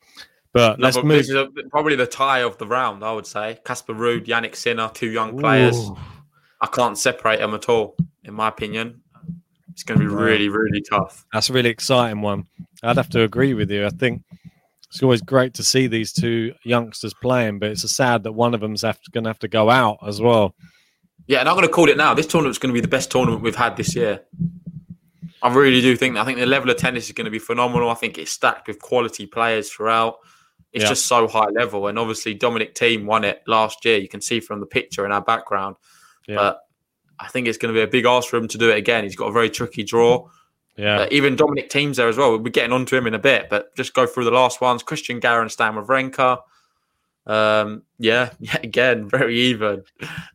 [0.53, 1.17] But No, let's but move.
[1.19, 3.59] This is a, probably the tie of the round, I would say.
[3.63, 5.77] Casper Ruud, Jannik Sinner, two young players.
[5.77, 5.95] Ooh.
[6.59, 9.03] I can't separate them at all, in my opinion.
[9.71, 11.25] It's going to be really, really tough.
[11.33, 12.45] That's a really exciting one.
[12.83, 13.85] I'd have to agree with you.
[13.85, 14.23] I think
[14.89, 18.59] it's always great to see these two youngsters playing, but it's sad that one of
[18.59, 20.55] them's have going to have to go out as well.
[21.27, 22.13] Yeah, and I'm going to call it now.
[22.13, 24.21] This tournament's going to be the best tournament we've had this year.
[25.41, 26.21] I really do think that.
[26.21, 27.89] I think the level of tennis is going to be phenomenal.
[27.89, 30.17] I think it's stacked with quality players throughout.
[30.73, 30.89] It's Yeah.
[30.89, 31.87] just so high level.
[31.87, 33.97] And obviously, Dominic Thiem won it last year.
[33.97, 35.77] You can see from the picture in our background.
[36.27, 36.35] Yeah.
[36.35, 36.59] But
[37.21, 39.03] I think it's going to be a big ask for him to do it again.
[39.03, 40.27] He's got a very tricky draw.
[40.77, 42.29] Yeah, Uh, even Dominic Thiem's there as well.
[42.31, 44.83] We'll be getting onto him in a bit, but just go through the last ones.
[44.83, 46.39] Christian Garin, Stan Wawrinka.
[47.27, 49.83] Um, yeah, yeah, again, very even.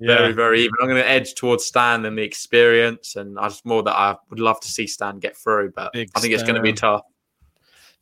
[0.01, 0.75] Very, yeah, very even.
[0.81, 4.17] I'm going to edge towards Stan and the experience, and I just more that I
[4.31, 6.73] would love to see Stan get through, but Big I think it's going to be
[6.73, 7.03] tough.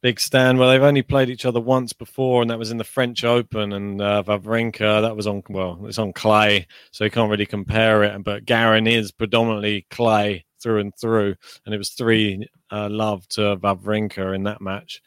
[0.04, 0.58] Big stand.
[0.58, 3.72] Well, they've only played each other once before, and that was in the French Open.
[3.72, 8.04] And uh, Wawrinka, that was on well, it's on clay, so you can't really compare
[8.04, 8.22] it.
[8.22, 13.56] But Garin is predominantly clay through and through, and it was three uh, love to
[13.56, 15.00] Wawrinka in that match.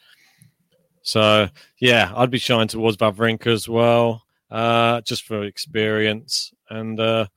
[1.04, 1.48] So
[1.80, 6.52] yeah, I'd be shying towards Wawrinka as well, uh, just for experience.
[6.72, 7.28] And uh,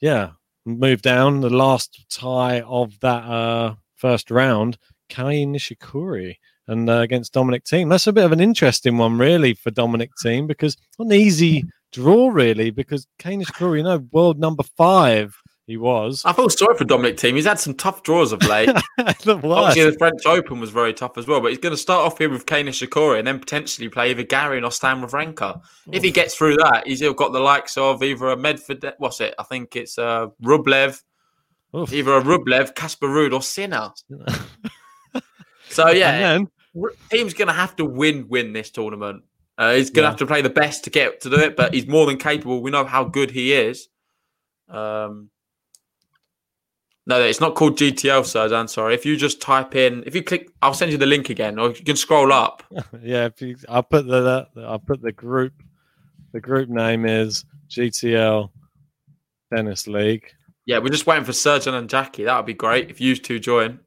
[0.00, 0.32] yeah,
[0.66, 4.76] move down the last tie of that uh, first round,
[5.08, 6.36] Kei Nishikori
[6.68, 7.90] and uh, against Dominic Thiem.
[7.90, 11.64] That's a bit of an interesting one, really, for Dominic Thiem because not an easy
[11.92, 16.22] draw, really, because Kei Nishikori, you know, world number five he was.
[16.24, 17.34] I feel sorry for Dominic Thiem.
[17.34, 18.66] He's had some tough draws of late.
[18.96, 19.40] the.
[19.42, 22.18] Obviously, the French Open was very tough as well, but he's going to start off
[22.18, 25.60] here with Kei Nishikori and then potentially play either Garin or Stan Wawrinka.
[25.90, 29.34] If he gets through that, he's got the likes of either a Medvedev, what's it?
[29.40, 31.02] I think it's uh, Rublev,
[31.74, 31.92] Oof.
[31.92, 33.90] either a Rublev, Casper Ruud, or Sinner.
[35.68, 36.50] So yeah, And then,
[37.10, 39.22] Thiem's going to have to win win this tournament.
[39.58, 40.10] Uh, he's going to Yeah.
[40.10, 42.60] have to play the best to get to do it, but he's more than capable.
[42.62, 43.88] We know how good he is.
[44.68, 45.30] Um,
[47.06, 48.52] no, it's not called GTL, sir.
[48.54, 48.94] I'm sorry.
[48.94, 51.68] If you just type in, if you click, I'll send you the link again, or
[51.68, 52.64] you can scroll up.
[53.02, 55.52] yeah, if you, I'll put the, the I'll put the group.
[56.32, 58.50] The group name is GTL
[59.54, 60.26] Tennis League,
[60.66, 62.24] Yeah, we're just waiting for Sergeant and Jackie.
[62.24, 63.78] That would be great if you two join,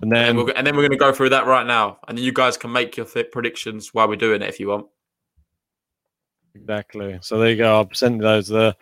[0.00, 2.16] and and, then we'll, and then we're going to go through that right now, and
[2.16, 4.86] then you guys can make your th- predictions while we're doing it if you want.
[6.54, 7.18] Exactly.
[7.22, 7.76] So there you go.
[7.76, 8.76] I'll send those the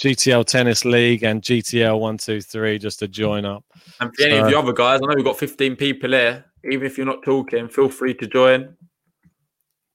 [0.00, 3.64] GTL Tennis League and GTL One Two Three just to join up.
[4.00, 6.44] And for any of the other guys, I know we've got 15 people here.
[6.70, 8.76] Even if you're not talking, feel free to join.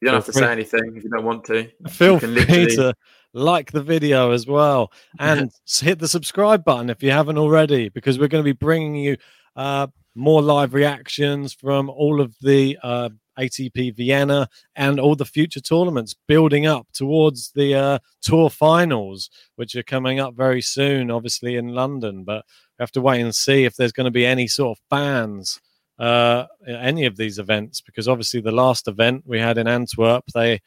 [0.01, 0.43] You don't have to free.
[0.43, 1.69] say anything if you don't want to.
[1.89, 2.93] Feel can free literally- to
[3.33, 8.19] like the video as well and hit the subscribe button if you haven't already, because
[8.19, 9.17] we're going to be bringing you
[9.55, 9.87] uh,
[10.17, 16.15] more live reactions from all of the uh, ATP Vienna and all the future tournaments
[16.27, 21.69] building up towards the uh, tour finals, which are coming up very soon, obviously in
[21.69, 22.23] London.
[22.23, 22.45] But
[22.77, 25.59] we have to wait and see if there's going to be any sort of fans
[25.99, 30.61] uh, any of these events, because obviously the last event we had in Antwerp, they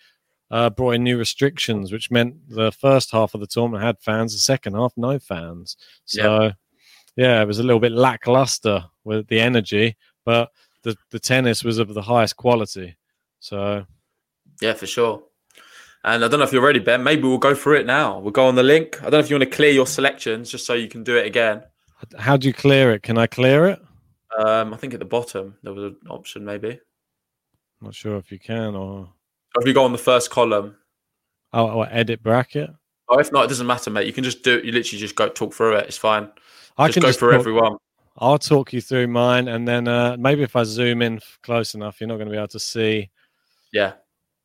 [0.50, 4.32] uh, brought in new restrictions, which meant the first half of the tournament had fans,
[4.32, 5.76] the second half no fans.
[6.04, 6.52] So,
[7.16, 10.50] yeah, it was a little bit lackluster with the energy, but
[10.82, 12.96] the, the tennis was of the highest quality.
[13.40, 13.84] So,
[14.60, 15.22] Yeah, for sure.
[16.02, 17.02] And I don't know if you're ready, Ben.
[17.02, 18.18] Maybe we'll go through it now.
[18.18, 18.96] We'll go on the link.
[19.00, 21.16] I don't know if you want to clear your selections just so you can do
[21.16, 21.62] it again.
[22.18, 23.02] how do you clear it?
[23.02, 23.80] Can I clear it?
[24.38, 26.80] Um, I think at the bottom there was an option, maybe.
[27.82, 29.08] Not sure if you can or
[29.54, 30.76] Or if you go on the first column.
[31.52, 32.70] oh, or edit bracket.
[33.08, 34.06] Oh, if not, it doesn't matter, mate.
[34.06, 34.64] You can just do it.
[34.64, 35.86] You literally just go talk through it.
[35.88, 36.30] It's fine.
[36.78, 37.76] I just can go just through talk- everyone.
[38.18, 42.00] I'll talk you through mine, and then uh, maybe if I zoom in close enough,
[42.00, 43.08] you're not going to be able to see
[43.72, 43.92] Yeah.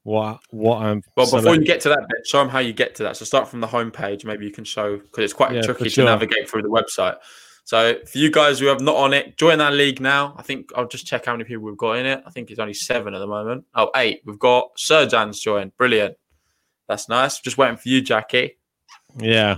[0.03, 1.01] what what I'm.
[1.17, 3.17] Well, before select- you get to that bit, show them how you get to that.
[3.17, 4.23] So start from the homepage.
[4.23, 6.05] Maybe you can show because it's quite Yeah, tricky sure.
[6.05, 7.17] to navigate through the website.
[7.65, 10.35] So for you guys who have not on it, join our league now.
[10.37, 12.23] I think I'll just check how many people we've got in it.
[12.25, 13.65] I think it's only seven at the moment.
[13.73, 14.21] Oh, eight.
[14.23, 15.75] We've got Sir Serjan's joined.
[15.75, 16.15] Brilliant.
[16.87, 17.39] That's nice.
[17.39, 18.57] Just waiting for you, Jackie.
[19.17, 19.57] yeah.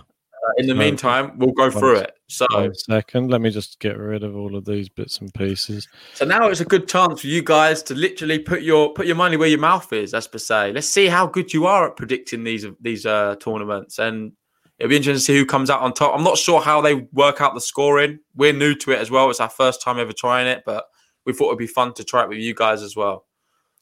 [0.58, 2.18] In the meantime, we'll go through it.
[2.28, 5.88] So, second, Let me just get rid of all of these bits and pieces.
[6.14, 9.16] so now it's a good chance for you guys to literally put your put your
[9.16, 10.74] money where your mouth is, as per se.
[10.74, 14.34] Let's see how good you are at predicting these these uh, tournaments, and
[14.80, 16.14] it'll be interesting to see who comes out on top.
[16.16, 18.20] I'm not sure how they work out the scoring.
[18.36, 19.30] We're new to it as well.
[19.30, 20.86] It's our first time ever trying it, but
[21.26, 23.27] we thought it'd be fun to try it with you guys as well.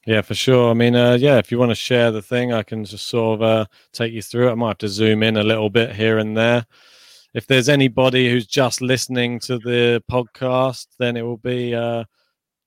[0.05, 0.69] Yeah, for sure.
[0.69, 3.41] I mean, uh, yeah, if you want to share the thing, I can just sort
[3.41, 4.51] of uh, take you through it.
[4.51, 6.65] I might have to zoom in a little bit here and there.
[7.33, 12.03] If there's anybody who's just listening to the podcast, then it will be uh,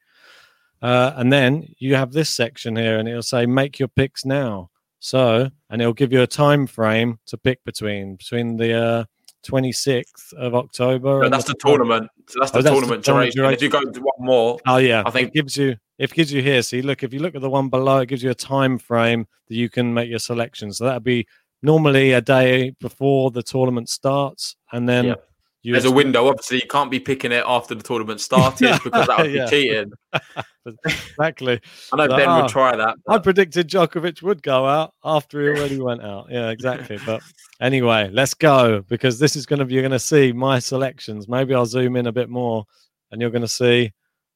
[0.83, 4.71] Uh, and then you have this section here, and it'll say make your picks now.
[4.99, 9.05] So, and it'll give you a time frame to pick between between the uh,
[9.49, 11.21] 26th of October.
[11.21, 11.59] No, and that's the 12th.
[11.61, 12.11] tournament.
[12.29, 13.55] So that's oh, the Oh, that's the tournament tournament duration.
[13.55, 16.33] If you go to one more, Oh yeah, I think- it gives you it gives
[16.33, 16.63] you here.
[16.63, 19.27] See, look if you look at the one below, it gives you a time frame
[19.49, 20.73] that you can make your selection.
[20.73, 21.27] So that'd be
[21.63, 25.15] normally a day before the tournament starts, and then.
[25.63, 26.29] You there's a window.
[26.29, 29.93] Obviously, you can't be picking it after the tournament started because that would be cheating.
[30.87, 31.61] exactly.
[31.93, 32.97] I know So, Ben ah, would try that.
[33.09, 36.29] I predicted Djokovic would go out after he already went out.
[36.31, 36.99] Yeah, exactly.
[37.07, 37.23] But
[37.61, 41.29] anyway, let's go because this is going to be you're going to see my selections.
[41.29, 42.65] Maybe I'll zoom in a bit more,
[43.11, 43.93] and you're going to see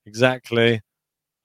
[0.07, 0.81] exactly.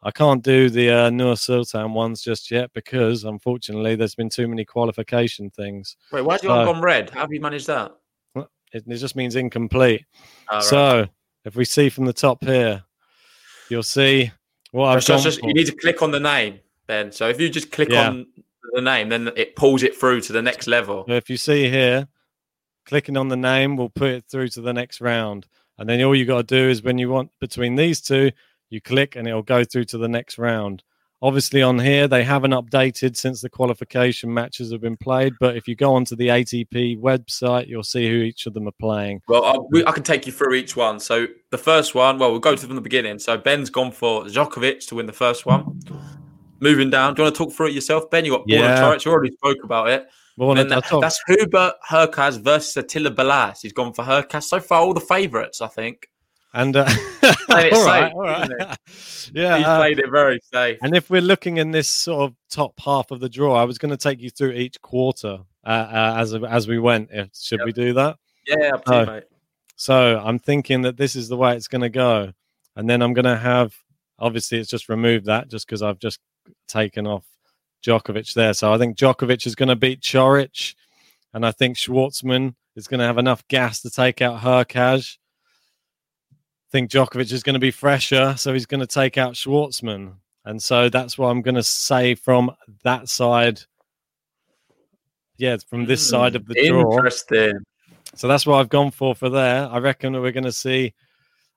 [0.01, 4.47] I can't do the uh, Nur Sultan ones just yet because unfortunately there's been too
[4.47, 5.97] many qualification things.
[6.13, 7.09] Wait, why's your So- one gone red?
[7.09, 7.91] How have you managed that?
[8.71, 10.05] It, it just means incomplete.
[10.51, 10.63] Right.
[10.63, 11.07] So
[11.45, 12.83] if we see from the top here,
[13.69, 14.31] you'll see
[14.71, 15.23] what I've So done.
[15.23, 17.11] just- you need to click on the name, Ben.
[17.11, 18.09] So if you just click Yeah.
[18.09, 18.27] on
[18.73, 21.05] the name, then it pulls it through to the next level.
[21.07, 22.07] So if you see here,
[22.85, 25.47] clicking on the name will put it through to the next round.
[25.77, 28.31] And then all you got to do is when you want between these two,
[28.69, 30.83] you click and it'll go through to the next round.
[31.21, 35.33] Obviously, on here, they haven't updated since the qualification matches have been played.
[35.39, 38.73] But if you go onto the ATP website, you'll see who each of them are
[38.79, 39.21] playing.
[39.27, 40.99] Well, I, we, I can take you through each one.
[40.99, 43.19] So the first one, well, we'll go to from the beginning.
[43.19, 45.81] So Ben's gone for Djokovic to win the first one.
[46.61, 48.25] Moving down, do you want to talk through it yourself, Ben?
[48.25, 48.81] You got Borna Yeah.
[48.81, 49.05] Coric.
[49.05, 50.07] You already spoke about it.
[50.37, 53.59] Well, then that- that's Hubert Hurkacz versus Attila Balazs.
[53.61, 54.43] He's gone for Hurkacz.
[54.43, 56.08] So far, all the favourites, I think.
[56.53, 56.85] And uh,
[57.23, 58.49] all right, safe, all right.
[59.33, 59.57] yeah.
[59.57, 60.79] He's uh, played it very safe.
[60.81, 63.77] And if we're looking in this sort of top half of the draw, I was
[63.77, 67.09] going to take you through each quarter uh, uh, as as we went.
[67.11, 67.65] If, should Yep.
[67.65, 68.17] we do that?
[68.47, 69.05] Yeah, up to you, Oh.
[69.05, 69.23] mate.
[69.75, 72.33] So I'm thinking that this is the way it's going to go,
[72.75, 73.73] and then I'm going to have.
[74.17, 76.19] Obviously, it's just removed that just because I've just
[76.67, 77.23] taken off
[77.85, 78.53] Djokovic there.
[78.53, 80.75] So I think Djokovic is going to beat Coric,
[81.33, 85.17] and I think Schwartzman is going to have enough gas to take out Hurkacz.
[86.71, 90.13] Think Djokovic is going to be fresher, so he's going to take out Schwartzman,
[90.45, 92.51] and so that's what I'm going to say from
[92.83, 93.61] that side.
[95.37, 96.93] Yeah, from this hmm, side of the draw.
[96.93, 97.59] Interesting.
[98.15, 99.67] So that's what I've gone for for there.
[99.67, 100.93] I reckon that we're going to see.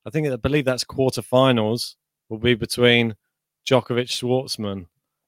[0.06, 1.96] I think I believe that's quarterfinals
[2.28, 3.14] will be between
[3.66, 4.86] Djokovic Schwartzman,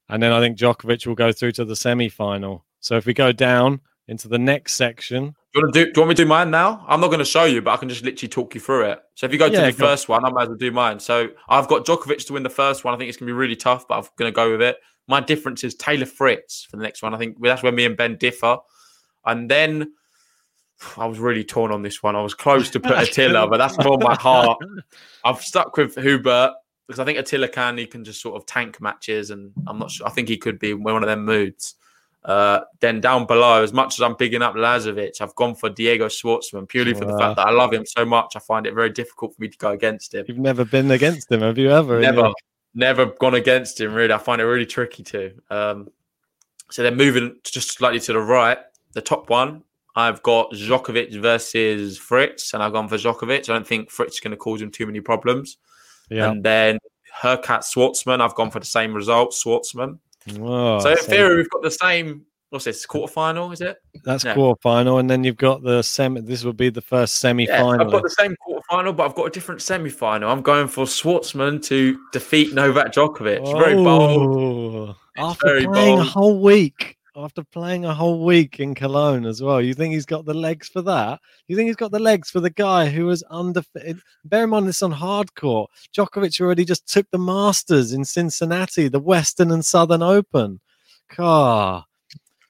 [0.09, 2.65] and then I think Djokovic will go through to the semi-final.
[2.79, 6.01] So if we go down into the next section, you, want to do, do you
[6.01, 6.85] want me to do mine now?
[6.87, 8.99] I'm not going to show you, but I can just literally talk you through it.
[9.15, 9.85] So if you go to the go.
[9.85, 10.99] first one, I might as well do mine.
[10.99, 12.93] So I've got Djokovic to win the first one.
[12.93, 14.77] I think it's going to be really tough, but I'm going to go with it.
[15.07, 17.13] My difference is Taylor Fritz for the next one.
[17.13, 18.57] I think that's where me and Ben differ.
[19.25, 19.93] And then
[20.97, 22.15] I was really torn on this one.
[22.15, 24.57] I was close to put Attila, but that's more my heart.
[25.23, 26.53] I've stuck with Hubert
[26.87, 27.77] because I think Attila can.
[27.77, 30.07] He can just sort of tank matches, and I'm not sure.
[30.07, 31.75] I think he could be one of them moods.
[32.25, 36.07] Uh, then down below, as much as I'm bigging up Lajovic, I've gone for Diego
[36.07, 38.35] Schwartzman purely for the fact that I love him so much.
[38.35, 40.25] I find it very difficult for me to go against him.
[40.27, 41.99] you've never been against him, have you ever?
[41.99, 42.31] Never,
[42.73, 43.93] never gone against him.
[43.93, 45.33] Really, I find it really tricky to.
[45.51, 45.89] Um,
[46.71, 48.57] so then moving just slightly to the right,
[48.93, 49.61] the top one,
[49.95, 53.49] I've got Djokovic versus Fritz, and I've gone for Djokovic.
[53.49, 55.57] I don't think Fritz is going to cause him too many problems.
[56.09, 56.79] Yeah, And then
[57.21, 58.19] Hurkacz Schwartzman.
[58.19, 59.99] I've gone for the same result, Schwartzman.
[60.39, 62.25] Oh, so in so theory, we've got the same.
[62.49, 62.85] What's this?
[62.85, 63.77] Quarterfinal, is it?
[64.03, 64.33] that's yeah.
[64.33, 66.21] quarter final, and then you've got the semi.
[66.21, 67.85] This will be the first semi Yeah, final.
[67.85, 70.29] I've got the same quarterfinal, but I've got a different semi-final.
[70.29, 73.57] I'm going for Schwartzman to defeat Novak Djokovic.
[73.57, 74.95] Very bold.
[75.17, 79.41] Oh, After very playing a whole week, after playing a whole week in Cologne as
[79.41, 81.19] well, you think he's got the legs for that?
[81.47, 83.99] You think he's got the legs for the guy who was undefeated?
[84.25, 85.67] Bear in mind this on hardcore.
[85.95, 90.59] Djokovic already just took the Masters in Cincinnati, the Western and Southern Open.
[91.09, 91.85] Car.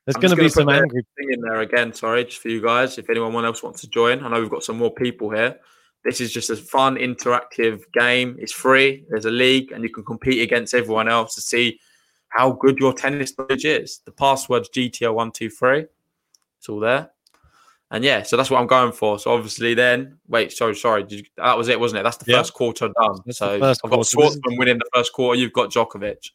[0.06, 1.06] There's going to be some angry.
[1.18, 1.94] thing in there again.
[1.94, 2.98] Sorry, just for you guys.
[2.98, 5.58] If anyone else wants to join, I know we've got some more people here.
[6.04, 8.36] This is just a fun, interactive game.
[8.40, 9.06] It's free.
[9.10, 11.80] There's a league, and you can compete against everyone else to see
[12.36, 14.00] how good your tennis knowledge is.
[14.06, 15.88] The password's GTL123.
[16.58, 17.12] It's all there.
[17.92, 19.20] And yeah, so that's what I'm going for.
[19.20, 22.04] So obviously, then wait, sorry, sorry, did you, that was it, wasn't it?
[22.04, 22.40] That's the Yeah.
[22.40, 23.20] first quarter done.
[23.26, 24.00] That's so first I've got quarter.
[24.00, 25.40] This is- Schwartzman winning the first quarter.
[25.40, 26.32] You've got Djokovic.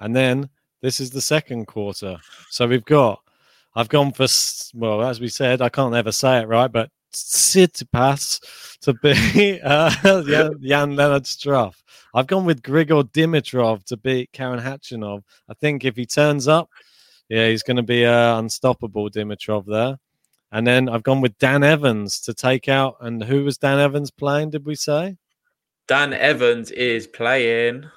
[0.00, 0.48] And then
[0.80, 2.16] this is the second quarter.
[2.50, 3.20] So we've got,
[3.74, 4.26] I've gone for,
[4.74, 6.90] well, as we said, I can't ever say it right, but
[7.24, 9.90] Tsitsipas to be uh,
[10.22, 11.74] Jan, Jan-Lennard Struff.
[12.14, 15.22] I've gone with Grigor Dimitrov to beat Karen Khachanov.
[15.48, 16.70] I think if he turns up,
[17.28, 19.98] yeah, he's going to be uh, unstoppable, Dimitrov there.
[20.52, 22.96] And then I've gone with Dan Evans to take out.
[23.00, 24.50] And who was Dan Evans playing?
[24.50, 25.16] Did we say?
[25.88, 27.90] Dan Evans is playing.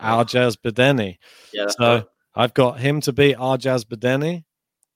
[0.00, 1.18] Aljaz Bedene.
[1.52, 2.04] Yeah, So right.
[2.34, 4.44] I've got him to beat Arjaz Bedene.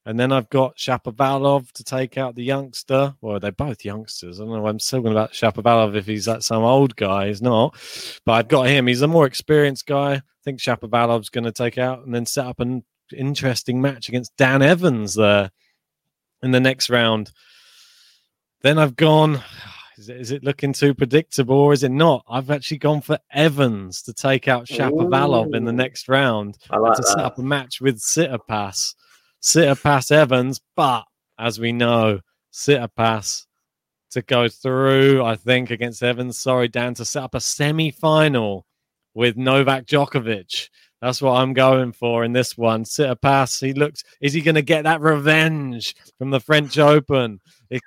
[0.06, 3.16] And then I've got Shapovalov to take out the youngster.
[3.20, 4.40] Well, they're both youngsters.
[4.40, 4.68] I don't know.
[4.68, 7.26] I'm still going about Shapovalov if he's that some old guy.
[7.26, 7.74] He's not.
[8.24, 8.86] But I've got him.
[8.86, 10.14] He's a more experienced guy.
[10.14, 14.36] I think Shapovalov's going to take out and then set up an interesting match against
[14.36, 15.50] Dan Evans there
[16.40, 17.32] in the next round.
[18.62, 19.42] Then I've gone.
[19.98, 22.22] Is it, is it looking too predictable or is it not?
[22.28, 26.98] I've actually gone for Evans to take out Shapovalov in the next round I like
[26.98, 28.94] to set up a match with Tsitsipas.
[29.46, 31.04] Tsitsipas Evans, but
[31.38, 32.18] as we know,
[32.52, 33.46] Tsitsipas
[34.10, 36.36] to go through, I think, against Evans.
[36.36, 38.66] Sorry, Dan, to set up a semi final
[39.14, 40.68] with Novak Djokovic.
[41.00, 42.82] That's what I'm going for in this one.
[42.82, 47.38] Tsitsipas, he looks, is he going to get that revenge from the French Open?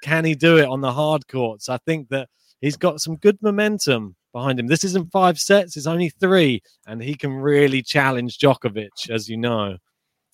[0.01, 1.67] Can he do it on the hard courts?
[1.67, 2.29] I think that
[2.61, 4.67] he's got some good momentum behind him.
[4.67, 9.35] This isn't five sets, it's only three, and he can really challenge Djokovic, as you
[9.35, 9.77] know.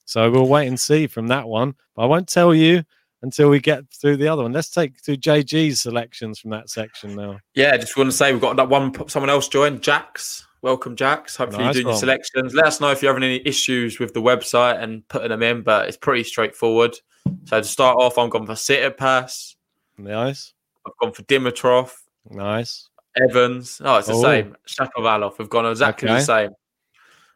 [0.06, 1.76] So we'll wait and see from that one.
[1.96, 2.84] But I won't tell you
[3.22, 4.54] until we get through the other one.
[4.54, 7.40] Let's take through JG's selections from that section now.
[7.56, 8.94] Yeah, just want to say we've got that one.
[9.10, 10.48] Someone else joined, Jax.
[10.62, 11.36] Welcome, Jax.
[11.36, 12.54] Hopefully, Nice you're doing your selections.
[12.54, 15.62] Let us know if you're having any issues with the website and putting them in,
[15.62, 16.98] but it's pretty straightforward.
[17.46, 19.56] So to start off, I'm going for Tsitsipas.
[19.98, 20.54] Nice,
[20.86, 21.92] I've gone for Dimitrov,
[22.30, 22.90] nice.
[23.16, 23.82] Evans.
[23.84, 24.22] Oh, it's the Oh.
[24.22, 24.56] same.
[24.68, 25.38] Shapovalov.
[25.40, 26.18] We've gone exactly Okay.
[26.20, 26.50] the same.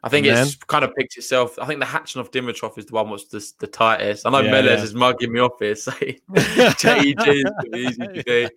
[0.02, 1.58] I think And it's kind of picked itself.
[1.58, 4.26] I think the Khachanov Dimitrov is the one what's the, the tightest.
[4.26, 4.82] I know Yeah, Melez yeah.
[4.82, 8.48] is mugging me off here saying JEG is gonna be easy to do.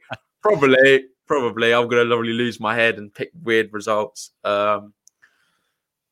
[0.41, 1.73] Probably, probably.
[1.73, 4.31] I'm gonna probably lose my head and pick weird results.
[4.43, 4.93] Um,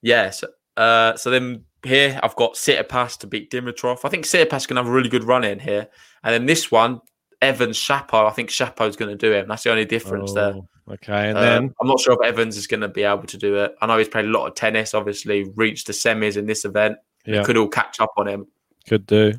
[0.01, 0.43] yes.
[0.75, 3.99] Uh, so then here I've got Tsitsipas to beat Dimitrov.
[4.03, 5.87] I think Tsitsipas can have a really good run in here.
[6.23, 7.01] And then this one,
[7.41, 8.27] Evans Shapo.
[8.27, 9.47] I think Shapo's going to do him.
[9.47, 10.55] That's the only difference there.
[10.91, 13.37] Okay, and Um, then I'm not sure if Evans is going to be able to
[13.37, 13.75] do it.
[13.81, 14.93] I know he's played a lot of tennis.
[14.93, 16.97] Obviously, reached the semis in this event.
[17.25, 18.47] yeah, Could all catch up on him.
[18.87, 19.33] could do.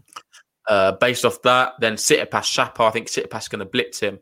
[0.68, 2.86] Uh, based off that, then Tsitsipas Shapo.
[2.86, 4.18] I think Tsitsipas is going to blitz him.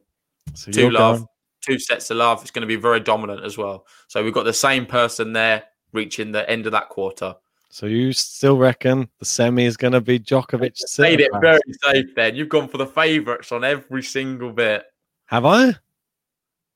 [0.54, 1.26] So Two love, going-
[1.60, 2.40] two sets of love.
[2.40, 3.86] It's going to be very dominant as well.
[4.08, 7.34] So we've got the same person there reaching the end of that quarter.
[7.68, 10.98] So you still reckon the semi is going to be Djokovic?
[10.98, 12.06] Made it very safe.
[12.16, 14.84] Then you've gone for the favourites on every single bit.
[15.26, 15.74] Have I?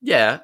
[0.04, 0.40] Yeah,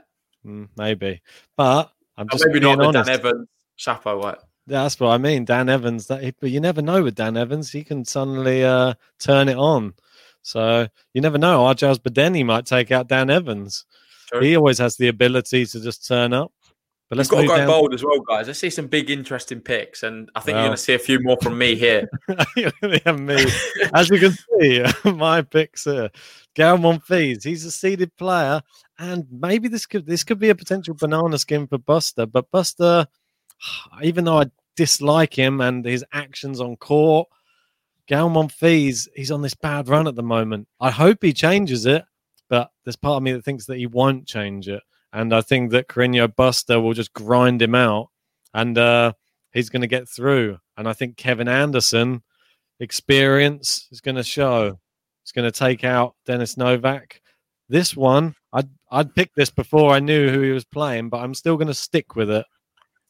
[0.46, 1.20] Mm, maybe,
[1.54, 3.06] but I'm just maybe not honest.
[3.08, 3.48] Dan Evans
[3.78, 4.22] Shapo.
[4.24, 4.38] Right?
[4.66, 5.44] Yeah, that's what I mean.
[5.44, 7.70] Dan Evans, that, but you never know with Dan Evans.
[7.70, 9.92] He can suddenly uh, turn it on.
[10.40, 11.60] So you never know.
[11.64, 13.84] Arjaz Bedene might take out Dan Evans.
[14.28, 14.40] True.
[14.40, 16.52] He always has the ability to just turn up.
[17.10, 18.46] But let's We've got to go bold as well, guys.
[18.46, 20.60] Let's see some big, interesting picks, and I think Wow.
[20.60, 22.08] you're going to see a few more from me here.
[22.56, 23.44] yeah, me.
[23.92, 26.10] As you can see, my picks here.
[26.54, 28.62] Gael Monfils, he's a seeded player,
[29.00, 32.30] and maybe this could this could be a potential banana skin for Busta.
[32.30, 33.06] But Busta,
[34.02, 34.46] even though I
[34.76, 37.28] dislike him and his actions on court,
[38.06, 40.68] Gael Monfils, he's on this bad run at the moment.
[40.80, 42.04] I hope he changes it,
[42.48, 44.82] but there's part of me that thinks that he won't change it.
[45.12, 48.08] And I think that Carreno Busta will just grind him out
[48.52, 49.14] and uh,
[49.52, 50.58] he's going to get through.
[50.76, 52.22] And I think Kevin Anderson,
[52.78, 54.78] experience, is going to show.
[55.24, 57.20] He's going to take out Dennis Novak.
[57.70, 61.34] This one, I'd, I'd picked this before I knew who he was playing, but I'm
[61.34, 62.44] still going to stick with it.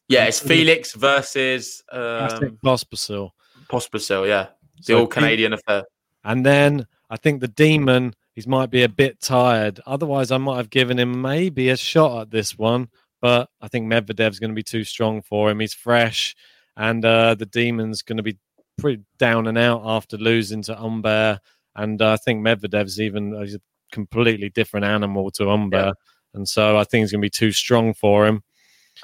[0.07, 3.31] Yeah, it's Felix versus um, Pospisil.
[3.67, 4.27] Pospisil.
[4.27, 4.47] Yeah,
[4.77, 5.83] the So all Canadian affair.
[6.23, 9.79] And then I think the demon, he might be a bit tired.
[9.87, 12.89] Otherwise, I might have given him maybe a shot at this one.
[13.19, 15.59] But I think Medvedev's going to be too strong for him.
[15.59, 16.35] He's fresh.
[16.77, 18.37] And uh, the demon's going to be
[18.77, 21.39] pretty down and out after losing to Humbert.
[21.75, 23.61] And uh, I think Medvedev's even he's a
[23.91, 25.85] completely different animal to Humbert.
[25.87, 25.91] Yeah.
[26.33, 28.43] And so I think it's going to be too strong for him.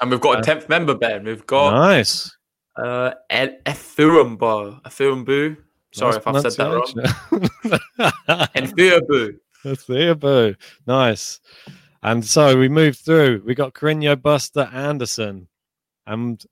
[0.00, 1.24] And we've got a tenth member, Ben.
[1.24, 2.34] We've got nice.
[2.76, 4.80] uh, El Efurumbo.
[5.94, 6.92] Sorry Nice if I've said that wrong.
[7.28, 7.80] pronunciation.
[8.56, 9.38] Enfurumbu.
[9.64, 10.54] That's the boo.
[10.86, 11.40] Nice.
[12.02, 13.42] And so we moved through.
[13.44, 15.48] We got Carreno Busta Anderson.
[16.06, 16.42] And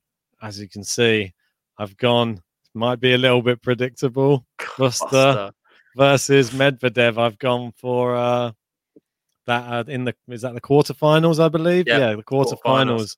[0.43, 1.33] as you can see,
[1.79, 2.43] I've gone,
[2.75, 4.45] might be a little bit predictable.
[4.59, 5.53] Busta, Busta.
[5.97, 7.19] Versus Medvedev.
[7.19, 8.53] I've gone for uh
[9.47, 11.87] that uh, in the is that the quarterfinals, I believe?
[11.87, 12.57] Yeah, the quarterfinals.
[12.65, 13.17] quarterfinals.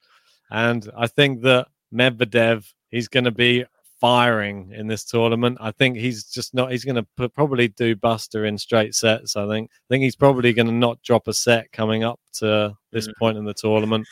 [0.51, 3.65] And I think that Medvedev, he's going to be
[4.01, 5.59] firing in this tournament.
[5.61, 6.71] I think he's just not.
[6.71, 9.37] He's going to probably do Busta in straight sets.
[9.37, 9.71] I think.
[9.73, 13.13] I think he's probably going to not drop a set coming up to this Mm.
[13.19, 14.07] point in the tournament.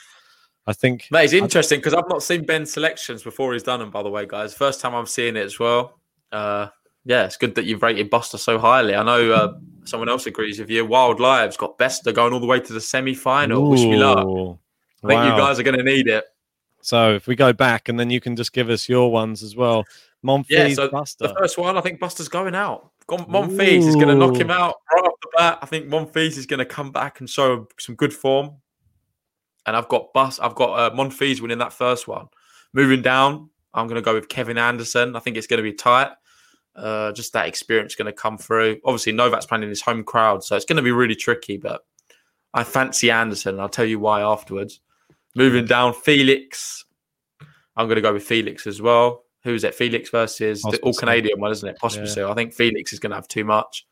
[0.66, 1.06] I think.
[1.12, 4.10] that is interesting because I've not seen Ben's selections before he's done them, by the
[4.10, 4.52] way, guys.
[4.52, 6.00] First time I'm seeing it as well.
[6.32, 6.68] Uh,
[7.06, 8.96] yeah, it's good that you've rated Busta so highly.
[8.96, 9.54] I know uh,
[9.84, 10.84] someone else agrees with you.
[10.84, 13.70] Wild Lives got Busta going all the way to the semi final.
[13.70, 14.26] Wish me luck.
[14.26, 14.58] Ooh,
[15.04, 16.24] I think you guys are going to need it.
[16.80, 19.54] So if we go back and then you can just give us your ones as
[19.54, 19.84] well.
[20.24, 21.18] Monfils, Yeah, so Busta.
[21.18, 22.90] The first one, I think Busta's going out.
[23.08, 25.58] Monfils is going to knock him out right off the bat.
[25.62, 28.56] I think Monfils is going to come back and show some good form.
[29.64, 30.40] And I've got Bus.
[30.40, 32.26] I've got uh, Monfils winning that first one.
[32.72, 35.14] Moving down, I'm going to go with Kevin Anderson.
[35.14, 36.10] I think it's going to be tight.
[36.76, 38.78] Uh, just that experience going to come through.
[38.84, 41.56] Obviously, Novak's playing in his home crowd, so it's going to be really tricky.
[41.56, 41.82] But
[42.52, 43.54] I fancy Anderson.
[43.54, 44.80] and I'll tell you why afterwards.
[45.34, 46.84] Moving down, Felix.
[47.76, 49.24] I'm going to go with Felix as well.
[49.42, 49.74] Who's it?
[49.74, 51.78] Felix versus the all Canadian one, isn't it?
[51.80, 52.30] Pospisil.
[52.30, 53.86] I think Felix is going to have too much.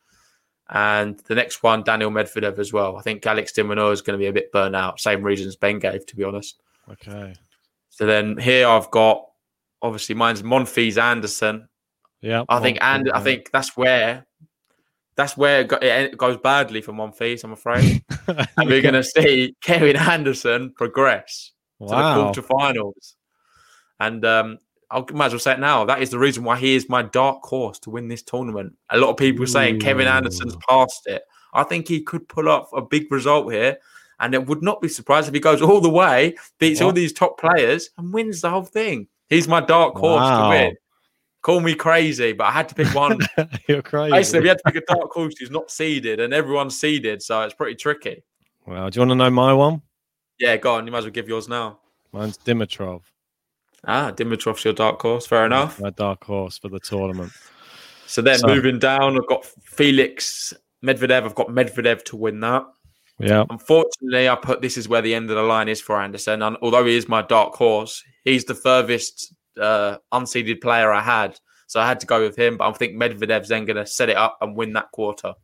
[0.70, 2.96] And the next one, Daniil Medvedev as well.
[2.96, 4.98] I think Alex de Minaur is going to be a bit burnt out.
[4.98, 6.60] Same reasons Ben gave, to be honest.
[6.90, 7.34] Okay.
[7.90, 9.26] So then here I've got
[9.82, 11.68] obviously mine's Monfils Anderson.
[12.24, 12.44] Yeah.
[12.48, 14.26] I think and I think that's where
[15.14, 18.02] that's where it, go, it goes badly for Monfils, I'm afraid.
[18.26, 22.32] and we're going to see Kevin Anderson progress wow.
[22.32, 23.14] to the quarterfinals.
[24.00, 24.58] And um,
[24.90, 25.84] I might as well say it now.
[25.84, 28.74] That is the reason why he is my dark horse to win this tournament.
[28.90, 31.22] A lot of people are saying Kevin Anderson's past it.
[31.52, 33.76] I think he could pull off a big result here.
[34.18, 37.12] And it would not be surprised if he goes all the way, beats all these
[37.12, 39.08] top players, and wins the whole thing.
[39.28, 40.42] He's my dark horse Wow.
[40.42, 40.76] to win.
[41.44, 43.18] Call me crazy, but I had to pick one.
[43.68, 44.12] You're crazy.
[44.12, 47.42] Basically, we had to pick a dark horse who's not seeded, and everyone's seeded, so
[47.42, 48.22] it's pretty tricky.
[48.66, 49.82] Well, do you want to know my one?
[50.38, 50.86] Yeah, go on.
[50.86, 51.80] You might as well give yours now.
[52.12, 53.02] Mine's Dimitrov.
[53.86, 55.26] Ah, Dimitrov's your dark horse.
[55.26, 55.78] Fair enough.
[55.78, 57.30] My dark horse for the tournament.
[58.06, 61.24] So then So- moving down, I've got Felix Medvedev.
[61.24, 62.64] I've got Medvedev to win that.
[63.18, 63.44] Yeah.
[63.50, 66.40] Unfortunately, I put this is where the end of the line is for Anderson.
[66.40, 71.38] And although he is my dark horse, he's the furthest uh, unseeded player I had.
[71.66, 72.56] So I had to go with him.
[72.56, 75.34] But I think Medvedev's then going to set it up and win that quarter.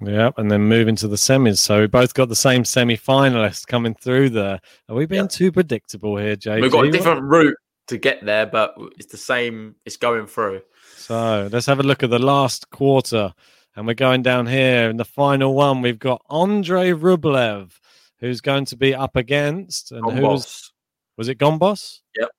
[0.00, 0.30] Yeah.
[0.36, 1.58] And then move into the semis.
[1.58, 4.60] So we both got the same semi finalists coming through there.
[4.88, 5.28] Are we being Yeah.
[5.28, 6.60] too predictable here, JG?
[6.60, 7.56] We've got a different route
[7.88, 9.76] to get there, but it's the same.
[9.86, 10.62] It's going through.
[10.96, 13.32] So let's have a look at the last quarter.
[13.74, 15.82] And we're going down here in the final one.
[15.82, 17.72] We've got Andre Rublev,
[18.20, 19.92] who's going to be up against.
[19.92, 20.72] And who was,
[21.16, 22.00] was it Gombos?
[22.18, 22.30] Yep.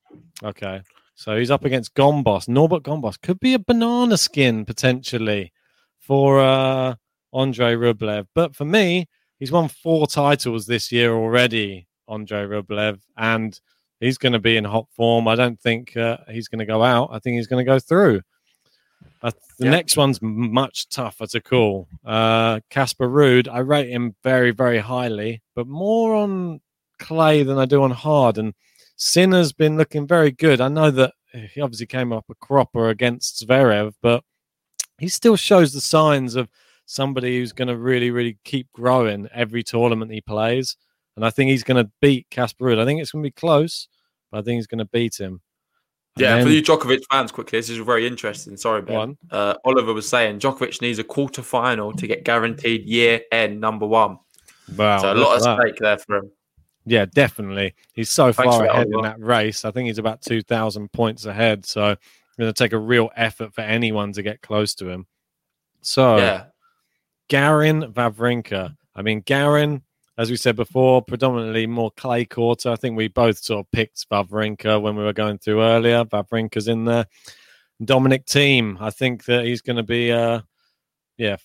[0.43, 0.81] Okay.
[1.19, 2.47] So he's up against Gombos.
[2.47, 5.51] Norbert Gombos could be a banana skin potentially
[5.99, 6.93] for uh,
[7.33, 8.27] Andre Rublev.
[8.35, 9.07] But for me,
[9.39, 12.99] he's won four titles this year already, Andre Rublev.
[13.17, 13.59] And
[13.99, 15.27] he's going to be in hot form.
[15.27, 17.09] I don't think uh, he's going to go out.
[17.11, 18.21] I think he's going to go through.
[19.23, 19.71] Uh, the Yeah.
[19.71, 21.87] next one's much tougher to call.
[22.05, 26.61] Uh, Casper Ruud, I rate him very, very highly, but more on
[26.99, 28.37] clay than I do on hard.
[28.37, 28.53] And
[28.97, 30.59] Sinner's been looking very good.
[30.59, 34.23] I know that he obviously came up a cropper against Zverev, but
[34.97, 36.49] he still shows the signs of
[36.85, 40.75] somebody who's going to really, really keep growing every tournament he plays.
[41.15, 42.79] And I think he's going to beat Casper Ruud.
[42.79, 43.87] I think it's going to be close,
[44.31, 45.41] but I think he's going to beat him.
[46.15, 48.57] And Yeah, for you Djokovic fans, quickly, this is very interesting.
[48.57, 49.17] Sorry, Ben.
[49.29, 53.85] Uh, Oliver was saying Djokovic needs a quarter final to get guaranteed year end number
[53.85, 54.17] one.
[54.75, 56.31] Wow, so a lot at stake there for him.
[56.87, 57.75] Yeah, definitely.
[57.93, 59.65] He's so Thanks far ahead in that race.
[59.65, 61.65] I think he's about 2,000 points ahead.
[61.65, 65.05] So it's going to take a real effort for anyone to get close to him.
[65.81, 66.45] So, Yeah,
[67.27, 68.75] Garin Wawrinka.
[68.95, 69.83] I mean, Garin,
[70.17, 72.71] as we said before, predominantly more clay quarter.
[72.71, 76.05] I think we both sort of picked Wawrinka when we were going through earlier.
[76.05, 77.05] Wawrinka's in there.
[77.83, 80.41] Dominic Thiem, I think that he's going to be, uh,
[81.17, 81.35] yeah,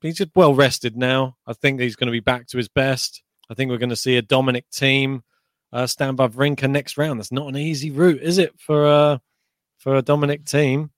[0.00, 1.36] he's just well rested now.
[1.46, 3.22] I think he's going to be back to his best.
[3.50, 5.22] I think we're going to see a Dominic Thiem
[5.72, 7.18] uh, stand Wawrinka next round.
[7.20, 9.18] That's not an easy route, is it, for uh,
[9.78, 10.90] for a Dominic Thiem?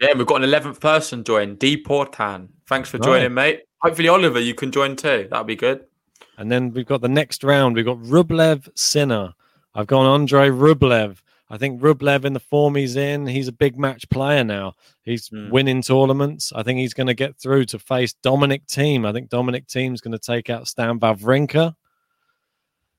[0.00, 2.48] Yeah, we've got an eleventh person join, D Portan.
[2.68, 3.56] Thanks for joining, Right.
[3.56, 3.60] mate.
[3.82, 5.28] Hopefully, Oliver, you can join too.
[5.30, 5.84] That'd be good.
[6.36, 7.74] And then we've got the next round.
[7.76, 9.34] We've got Rublev Sinner.
[9.74, 11.18] I've gone Andre Rublev.
[11.50, 14.74] I think Rublev in the form he's in, he's a big match player now.
[15.02, 15.50] He's Hmm.
[15.50, 16.52] winning tournaments.
[16.54, 19.06] I think he's going to get through to face Dominic Thiem.
[19.06, 21.74] I think Dominic Thiem's going to take out Stan Wawrinka.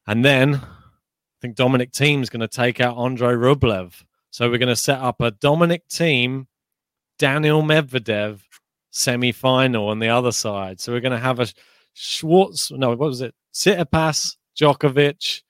[0.09, 3.93] And then I think Dominic Thiem's going to take out Andre Rublev.
[4.31, 6.47] So we're going to set up a Dominic Thiem,
[7.19, 8.39] Daniil Medvedev
[8.89, 10.79] semi final on the other side.
[10.79, 11.47] So we're going to have a
[11.93, 13.35] Schwartz, no, what was it?
[13.53, 15.43] Tsitsipas, Djokovic,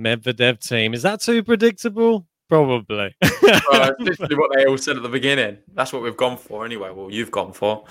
[0.00, 0.94] Medvedev Thiem.
[0.94, 2.26] Is that too predictable?
[2.48, 3.14] Probably.
[3.70, 5.58] Well, it's literally what they all said at the beginning.
[5.74, 6.90] That's what we've gone for anyway.
[6.90, 7.84] Well, you've gone for.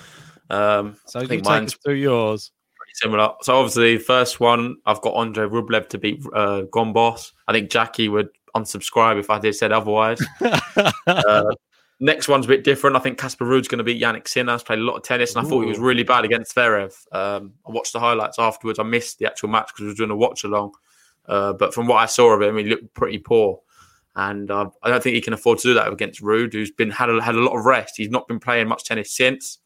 [0.50, 2.52] Um, so I you think take mine's us through yours.
[2.96, 3.34] Similar.
[3.42, 7.32] So obviously, first one I've got Andre Rublev to beat uh, Gombos.
[7.46, 10.24] I think Jackie would unsubscribe if I did said otherwise.
[11.06, 11.44] uh,
[12.00, 12.96] next one's a bit different.
[12.96, 14.52] I think Casper Ruud's going to beat Jannik Sinner.
[14.52, 16.94] He's played a lot of tennis, and I thought he was really bad against Zverev.
[17.12, 18.78] Um, I watched the highlights afterwards.
[18.78, 20.72] I missed the actual match because I was doing a watch along.
[21.28, 23.60] Uh, but from what I saw of him, he looked pretty poor.
[24.14, 26.90] And uh, I don't think he can afford to do that against Ruud, who's been
[26.90, 27.94] had a, had a lot of rest.
[27.98, 29.58] He's not been playing much tennis since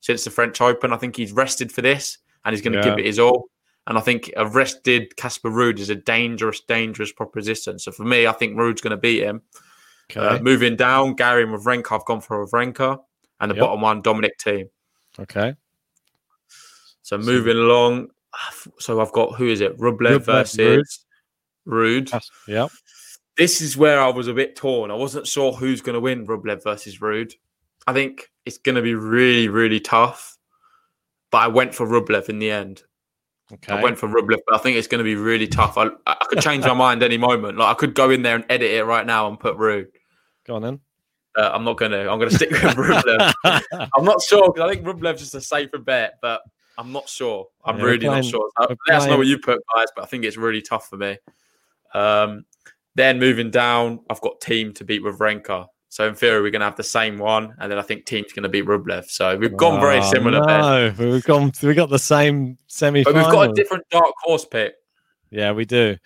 [0.00, 0.92] since the French Open.
[0.92, 2.84] I think he's rested for this, and he's going to Yeah.
[2.84, 3.50] give it his all.
[3.86, 7.78] And I think a rested Casper Ruud is a dangerous, dangerous proposition.
[7.78, 9.42] So for me, I think Ruud's going to beat him.
[10.10, 10.20] Okay.
[10.20, 13.00] Uh, moving down, Gary and I've gone for Wawrinka.
[13.40, 13.62] And the Yep.
[13.62, 14.70] bottom one, Dominic Thiem.
[15.20, 15.54] okay.
[17.02, 18.10] So moving along,
[18.78, 19.76] so I've got who is it?
[19.78, 21.04] Rublev, Rublev, versus
[21.66, 22.10] Ruud.
[22.10, 22.70] That's- Yep.
[23.36, 24.90] This is where I was a bit torn.
[24.90, 27.34] I wasn't sure who's going to win Rublev versus Ruud.
[27.86, 30.35] I think it's going to be really, really tough.
[31.30, 32.82] But I went for Rublev in the end.
[33.52, 33.72] Okay.
[33.74, 35.76] I went for Rublev, but I think it's going to be really tough.
[35.78, 37.58] I, I could change my mind any moment.
[37.58, 39.86] Like I could go in there and edit it right now and put Ruud.
[40.46, 40.80] Go on then.
[41.36, 42.10] Uh, I'm not going to.
[42.10, 43.32] I'm going to stick with Rublev.
[43.96, 46.40] I'm not sure because I think Rublev's just a safer bet, but
[46.78, 47.46] I'm not sure.
[47.64, 48.50] I'm Yeah, really playing- not sure.
[48.88, 51.18] Let us know what you put, guys, but I think it's really tough for me.
[51.94, 52.44] Um,
[52.94, 55.66] then moving down, I've got Thiem to beat Wawrinka.
[55.96, 58.34] So in theory, we're going to have the same one, and then I think Thiem's
[58.34, 59.08] going to beat Rublev.
[59.08, 61.50] So we've gone oh, very Oh, similar there, No, but we've gone.
[61.62, 63.02] We got the same semi.
[63.02, 64.74] but we've got a different dark horse pick.
[65.30, 65.96] Yeah, we do.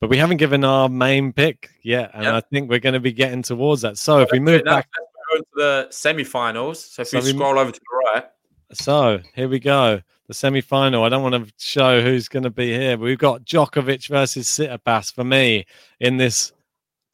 [0.00, 2.34] But we haven't given our main pick yet, and Yep.
[2.34, 3.98] I think we're going to be getting towards that.
[3.98, 4.88] So if we move Now, back,
[5.32, 6.84] into the semi-finals.
[6.84, 8.24] So if So you we- scroll over to the right,
[8.72, 10.00] so here we go.
[10.26, 11.04] The semi-final.
[11.04, 15.14] I don't want to show who's going to be here, we've got Djokovic versus Tsitsipas
[15.14, 15.66] for me
[16.00, 16.52] in this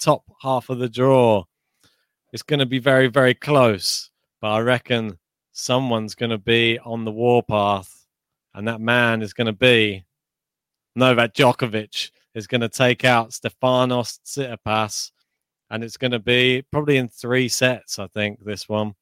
[0.00, 1.44] top half of the draw.
[2.32, 4.10] It's going to be very, very close,
[4.40, 5.18] but I reckon
[5.52, 8.06] someone's going to be on the warpath,
[8.54, 10.04] and that man is going to be
[10.96, 12.10] Novak Djokovic.
[12.34, 15.10] Is going to take out Stefanos Tsitsipas,
[15.68, 17.98] and it's going to be probably in three sets.
[17.98, 18.94] I think this one.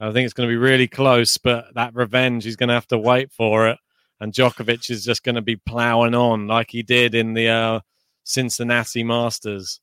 [0.00, 2.88] I think it's going to be really close, but that revenge, he's going to have
[2.88, 3.78] to wait for it.
[4.20, 7.80] And Djokovic is just going to be plowing on like he did in the uh,
[8.24, 9.80] Cincinnati Masters.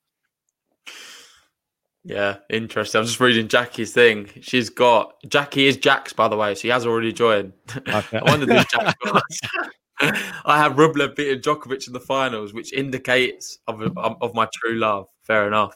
[2.10, 2.98] Yeah, interesting.
[2.98, 4.30] I'm just reading Jackie's thing.
[4.42, 6.56] She's got Jackie is Jax, by the way.
[6.56, 7.54] She has already joined.
[7.88, 8.18] Okay.
[8.18, 9.40] I wondered who Jax was.
[10.46, 15.06] I have Rublev beating Djokovic in the finals, which indicates of, of, my true love.
[15.22, 15.76] Fair enough.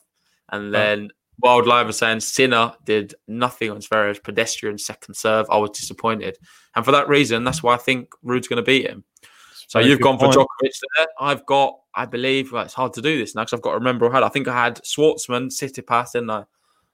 [0.52, 1.10] And then
[1.40, 5.46] Wild Live was saying Sinner did nothing on Zverev's pedestrian second serve.
[5.52, 6.38] I was disappointed,
[6.76, 9.04] and for that reason, that's why I think Ruud's going to beat him.
[9.68, 10.28] So Very you've gone for.
[10.28, 10.46] Djokovic
[10.98, 11.08] there.
[11.20, 13.78] I've got, I believe, well, it's hard to do this now because I've got to
[13.78, 14.10] remember.
[14.10, 16.46] I had, I think I had Schwartzman, Pass, didn't I?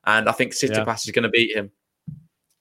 [0.05, 0.83] And I think Yeah.
[0.83, 1.71] Pass is going to beat him.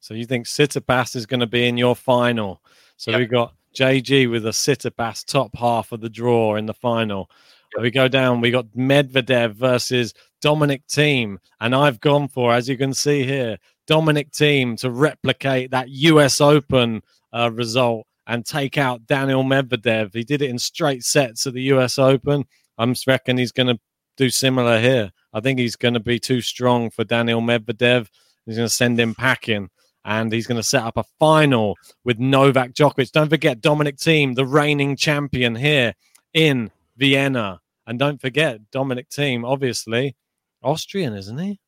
[0.00, 2.62] So you think Tsitsipas is going to be in your final?
[2.96, 3.20] So Yep.
[3.20, 7.30] we got JG with a Tsitsipas top half of the draw in the final.
[7.78, 8.40] We go down.
[8.40, 13.58] We got Medvedev versus Dominic Thiem, and I've gone for, as you can see here,
[13.86, 16.40] Dominic Thiem to replicate that U.S.
[16.40, 17.02] Open
[17.32, 20.14] uh, result and take out Daniil Medvedev.
[20.14, 21.98] He did it in straight sets at the U.S.
[21.98, 22.44] Open.
[22.76, 23.80] I'm reckon he's going to
[24.16, 25.10] do similar here.
[25.32, 28.08] I think he's going to be too strong for Daniil Medvedev.
[28.46, 29.70] He's going to send him packing
[30.04, 33.12] and he's going to set up a final with Novak Djokovic.
[33.12, 35.94] Don't forget Dominic Thiem, the reigning champion here
[36.34, 37.60] in Vienna.
[37.86, 40.16] And don't forget Dominic Thiem, obviously
[40.62, 41.60] Austrian, isn't he?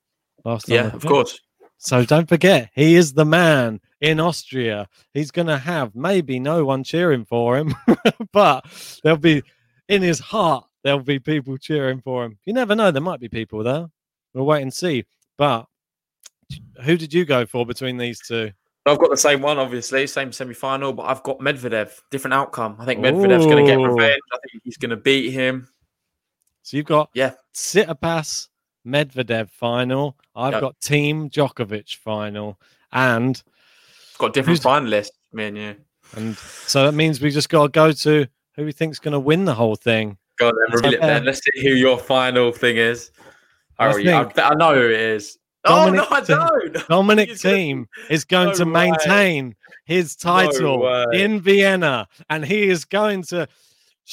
[0.45, 1.41] Last time Yeah, of course.
[1.79, 4.89] So don't forget, he is the man in Austria.
[5.15, 7.75] He's going to have maybe no one cheering for him,
[8.33, 8.65] but
[9.03, 9.43] there'll be
[9.89, 12.39] in his heart, there'll be people cheering for him.
[12.45, 12.91] You never know.
[12.91, 13.87] There might be people there.
[14.35, 15.05] We'll wait and see.
[15.37, 15.67] But
[16.83, 18.53] who did you go for between these two?
[18.87, 21.93] I've got the same one, obviously, same semi final, but I've got Medvedev.
[22.11, 22.77] Different outcome.
[22.79, 24.21] I think Medvedev's going to get revenge.
[24.33, 25.69] I think he's going to beat him.
[26.63, 27.33] So you've got Yeah.
[27.55, 28.49] Tsitsipas
[28.87, 30.17] Medvedev final.
[30.35, 30.61] I've Yep.
[30.61, 32.59] got Thiem Djokovic final,
[32.93, 33.43] and
[34.21, 35.77] Got different finalists, me and you.
[36.15, 39.19] and so that means we just got to go to who we think's going to
[39.21, 40.19] win the whole thing.
[40.39, 41.25] Go on then, Let's reveal it then.
[41.25, 43.13] Let's see who your final thing is.
[43.79, 45.39] I yeah, I, I know who it is.
[45.65, 46.89] Dominic oh, no, I don't.
[46.89, 48.71] Dominic Thiem is going No to way.
[48.91, 49.57] maintain
[49.87, 51.05] his title way.
[51.13, 53.49] in Vienna, and he is going to.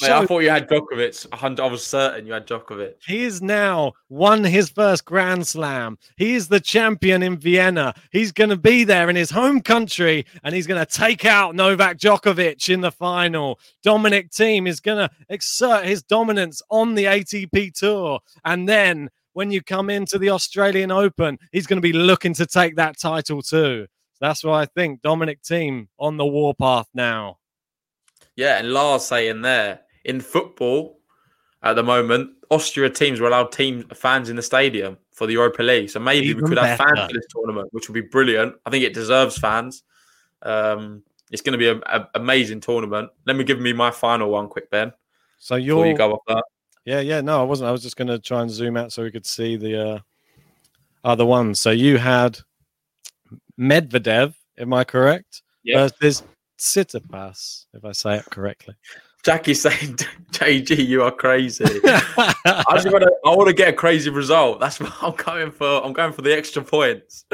[0.00, 1.60] Mate, I thought you had Djokovic.
[1.60, 2.94] I was certain you had Djokovic.
[3.04, 5.98] He is now won his first Grand Slam.
[6.16, 7.94] He is the champion in Vienna.
[8.12, 11.56] He's going to be there in his home country and he's going to take out
[11.56, 13.58] Novak Djokovic in the final.
[13.82, 18.20] Dominic Thiem is going to exert his dominance on the ATP Tour.
[18.44, 22.46] And then when you come into the Australian Open, he's going to be looking to
[22.46, 23.86] take that title too.
[24.20, 27.38] That's why I think Dominic Thiem on the warpath now.
[28.36, 30.98] Yeah, and Lars saying there in football
[31.62, 35.62] at the moment, Austria teams were allowed team fans in the stadium for the Europa
[35.62, 35.90] League.
[35.90, 38.54] So maybe Even we could have fans for this tournament, which would be brilliant.
[38.64, 39.82] I think it deserves fans.
[40.42, 43.10] Um, it's going to be an amazing tournament.
[43.26, 44.92] Let me give me my final one, quick, Ben.
[45.38, 46.44] So you're you go off that.
[46.84, 47.20] Yeah, yeah.
[47.20, 47.68] No, I wasn't.
[47.68, 49.98] I was just going to try and zoom out so we could see the uh,
[51.04, 51.60] other ones.
[51.60, 52.38] So you had
[53.60, 55.42] Medvedev, am I correct?
[55.64, 55.88] Yeah.
[56.00, 56.22] Versus
[56.58, 58.74] Tsitsipas, if I say it correctly.
[59.24, 59.96] Jackie's saying,
[60.32, 61.64] JG, you are crazy.
[61.84, 63.12] I just want to.
[63.26, 64.60] I want to get a crazy result.
[64.60, 65.84] That's what I'm going for.
[65.84, 67.24] I'm going for the extra points.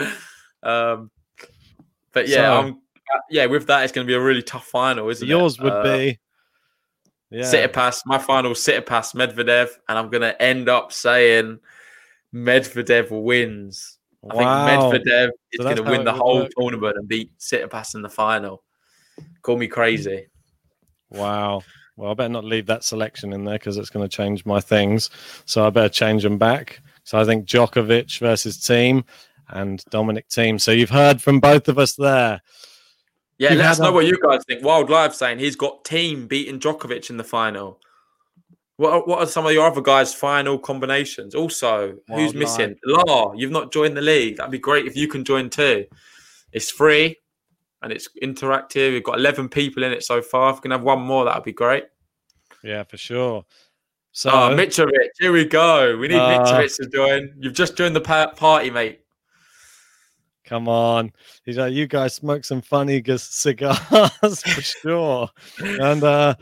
[0.62, 1.11] Um,
[2.12, 2.80] but yeah, So- I'm.
[3.30, 5.61] yeah, with that, it's going to be a really tough final, isn't Yours it?
[5.62, 6.18] Yours would Uh, be.
[7.30, 7.43] Yeah.
[7.43, 8.03] Tsitsipas.
[8.07, 11.59] My final Tsitsipas Medvedev, and I'm going to end up saying
[12.32, 13.99] Medvedev wins.
[14.30, 14.91] I Wow.
[14.91, 16.53] think Medvedev is So going to win the whole work.
[16.59, 18.62] tournament and beat Tsitsipas in the final.
[19.43, 20.28] Call me crazy.
[21.14, 21.62] Wow.
[21.96, 24.60] Well, I better not leave that selection in there because it's going to change my
[24.60, 25.10] things.
[25.44, 26.80] So I better change them back.
[27.04, 29.04] So I think Djokovic versus Thiem
[29.50, 30.60] and Dominic Thiem.
[30.60, 32.40] So you've heard from both of us there.
[33.38, 34.64] Yeah, You've let us know a- what you guys think.
[34.64, 37.80] Wild Live saying he's got Thiem beating Djokovic in the final.
[38.76, 41.34] What are, what are some of your other guys' final combinations?
[41.36, 42.76] Also, who's Wild missing?
[42.84, 44.36] La, you've not joined the league.
[44.36, 45.84] That'd be great if you can join too.
[46.52, 47.16] It's free
[47.85, 48.93] and it's interactive.
[48.93, 50.51] We've got 11 people in it so far.
[50.51, 51.85] If we can have one more, that'd be great.
[52.64, 53.45] Yeah, for sure.
[54.12, 55.97] So Oh, Mitrovic, here we go.
[55.97, 57.35] We need Uh, Mitrovic to join.
[57.39, 59.01] You've just joined the party, mate.
[60.45, 61.12] Come on.
[61.45, 63.78] He's like, you guys smoke some funny cigars
[64.43, 65.28] for sure.
[65.61, 66.35] And uh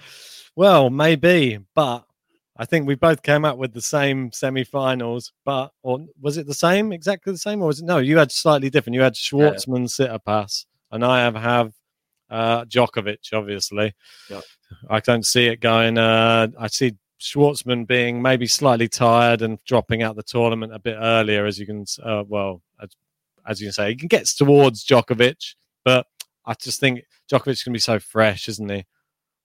[0.57, 2.05] well, maybe, but
[2.57, 6.53] I think we both came up with the same semi-finals, but or was it the
[6.55, 7.99] same, exactly the same, or was it no?
[7.99, 8.95] You had slightly different.
[8.95, 11.73] You had Schwartzman, Tsitsipas, and I have have
[12.31, 13.95] uh Djokovic, obviously.
[14.31, 14.43] Yep.
[14.89, 15.99] I don't see it going.
[15.99, 20.97] Uh I see Schwartzman being maybe slightly tired and dropping out the tournament a bit
[21.01, 21.85] earlier, as you can.
[22.03, 22.91] Uh, well, as,
[23.47, 26.07] as you can say, he can get towards Djokovic, but
[26.45, 28.85] I just think Djokovic can be so fresh, isn't he?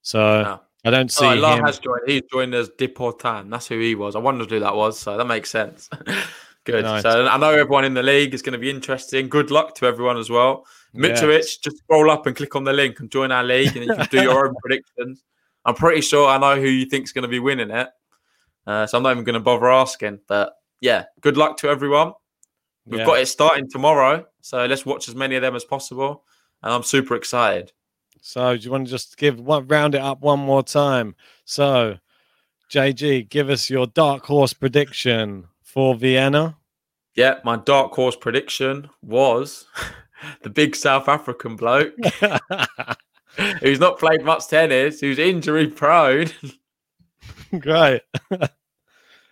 [0.02, 0.60] So No.
[0.84, 1.64] I don't see Oh, La him.
[1.66, 2.02] has joined.
[2.06, 3.50] He's joined as Deportan.
[3.50, 4.16] That's who he was.
[4.16, 5.88] I wondered who that was, so that makes sense.
[6.72, 6.84] Good.
[6.84, 7.02] Nice.
[7.02, 9.28] So I know everyone in the league is going to be interesting.
[9.28, 10.66] Good luck to everyone as well.
[10.94, 11.56] Mitrovic, Yes.
[11.56, 14.06] just scroll up and click on the link and join our league, and you can
[14.10, 15.22] do your own predictions.
[15.64, 17.88] I'm pretty sure I know who you think's going to be winning it.
[18.66, 20.20] Uh, so I'm not even going to bother asking.
[20.28, 22.12] But yeah, good luck to everyone.
[22.86, 23.06] We've Yeah.
[23.06, 26.24] got it starting tomorrow, so let's watch as many of them as possible.
[26.62, 27.72] And I'm super excited.
[28.20, 31.14] So do you want to just give one round it up one more time?
[31.44, 31.98] So
[32.70, 36.56] JG, give us your dark horse prediction for Vienna.
[37.18, 39.66] Yeah, my dark horse prediction was
[40.44, 41.92] the big South African bloke
[43.60, 46.28] who's not played much tennis, who's injury prone.
[47.58, 48.02] Great.
[48.30, 48.48] and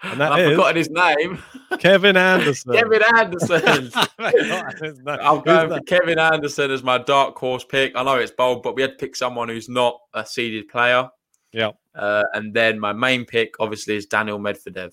[0.02, 1.40] And I've is forgotten his name.
[1.78, 2.72] Kevin Anderson.
[2.72, 3.62] Kevin Anderson.
[3.64, 5.18] I've forgotten his name.
[5.22, 5.80] I'm going for?
[5.82, 7.92] Kevin Anderson as my dark horse pick.
[7.94, 11.08] I know it's bold, but we had to pick someone who's not a seeded player.
[11.52, 11.70] Yeah.
[11.94, 14.92] Uh, and then my main pick, obviously, is Daniel Medvedev.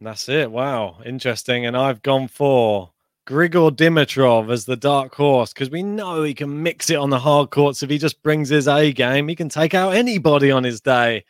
[0.00, 0.50] That's it.
[0.50, 0.98] Wow.
[1.04, 1.66] Interesting.
[1.66, 2.92] And I've gone for
[3.26, 7.18] Grigor Dimitrov as the dark horse because we know he can mix it on the
[7.18, 7.82] hard courts.
[7.82, 11.24] If he just brings his A game, he can take out anybody on his day.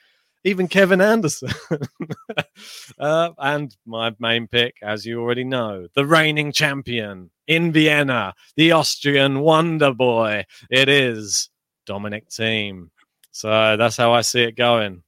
[0.44, 1.50] even Kevin Anderson.
[2.98, 8.72] uh, and my main pick, as you already know, the reigning champion in Vienna, the
[8.72, 10.44] Austrian wonder boy.
[10.70, 11.48] It is
[11.86, 12.90] Dominic Thiem.
[13.32, 15.02] So that's how I see it going.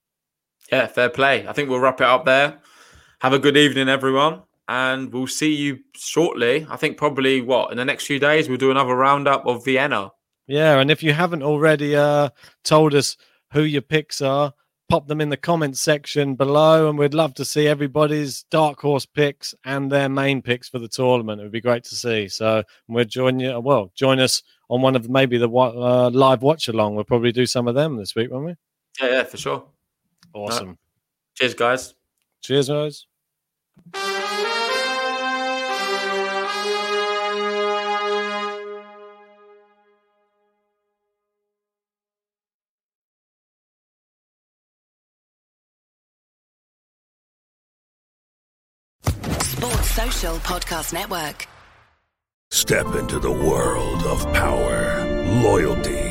[0.71, 1.47] Yeah, fair play.
[1.47, 2.59] I think we'll wrap it up there.
[3.21, 4.41] Have a good evening, everyone.
[4.67, 6.65] And we'll see you shortly.
[6.67, 10.11] I think probably what in the next few days we'll do another roundup of Vienna.
[10.47, 12.29] Yeah, and if you haven't already uh,
[12.63, 13.17] told us
[13.53, 14.55] who your picks are,
[14.89, 19.05] pop them in the comments section below, and we'd love to see everybody's dark horse
[19.05, 21.41] picks and their main picks for the tournament.
[21.41, 22.27] It would be great to see.
[22.27, 23.59] So we'll join you.
[23.59, 26.95] Well, join us on one of maybe the uh, live watch along.
[26.95, 28.55] We'll probably do some of them this week, won't we?
[28.99, 29.63] Yeah, yeah, for sure.
[30.33, 30.69] Awesome.
[30.69, 30.77] Right.
[31.35, 31.93] Cheers, guys.
[32.41, 33.05] Cheers, guys.
[49.61, 51.47] Sports Social Podcast Network.
[52.51, 55.05] Step into the world of power,
[55.43, 56.10] loyalty,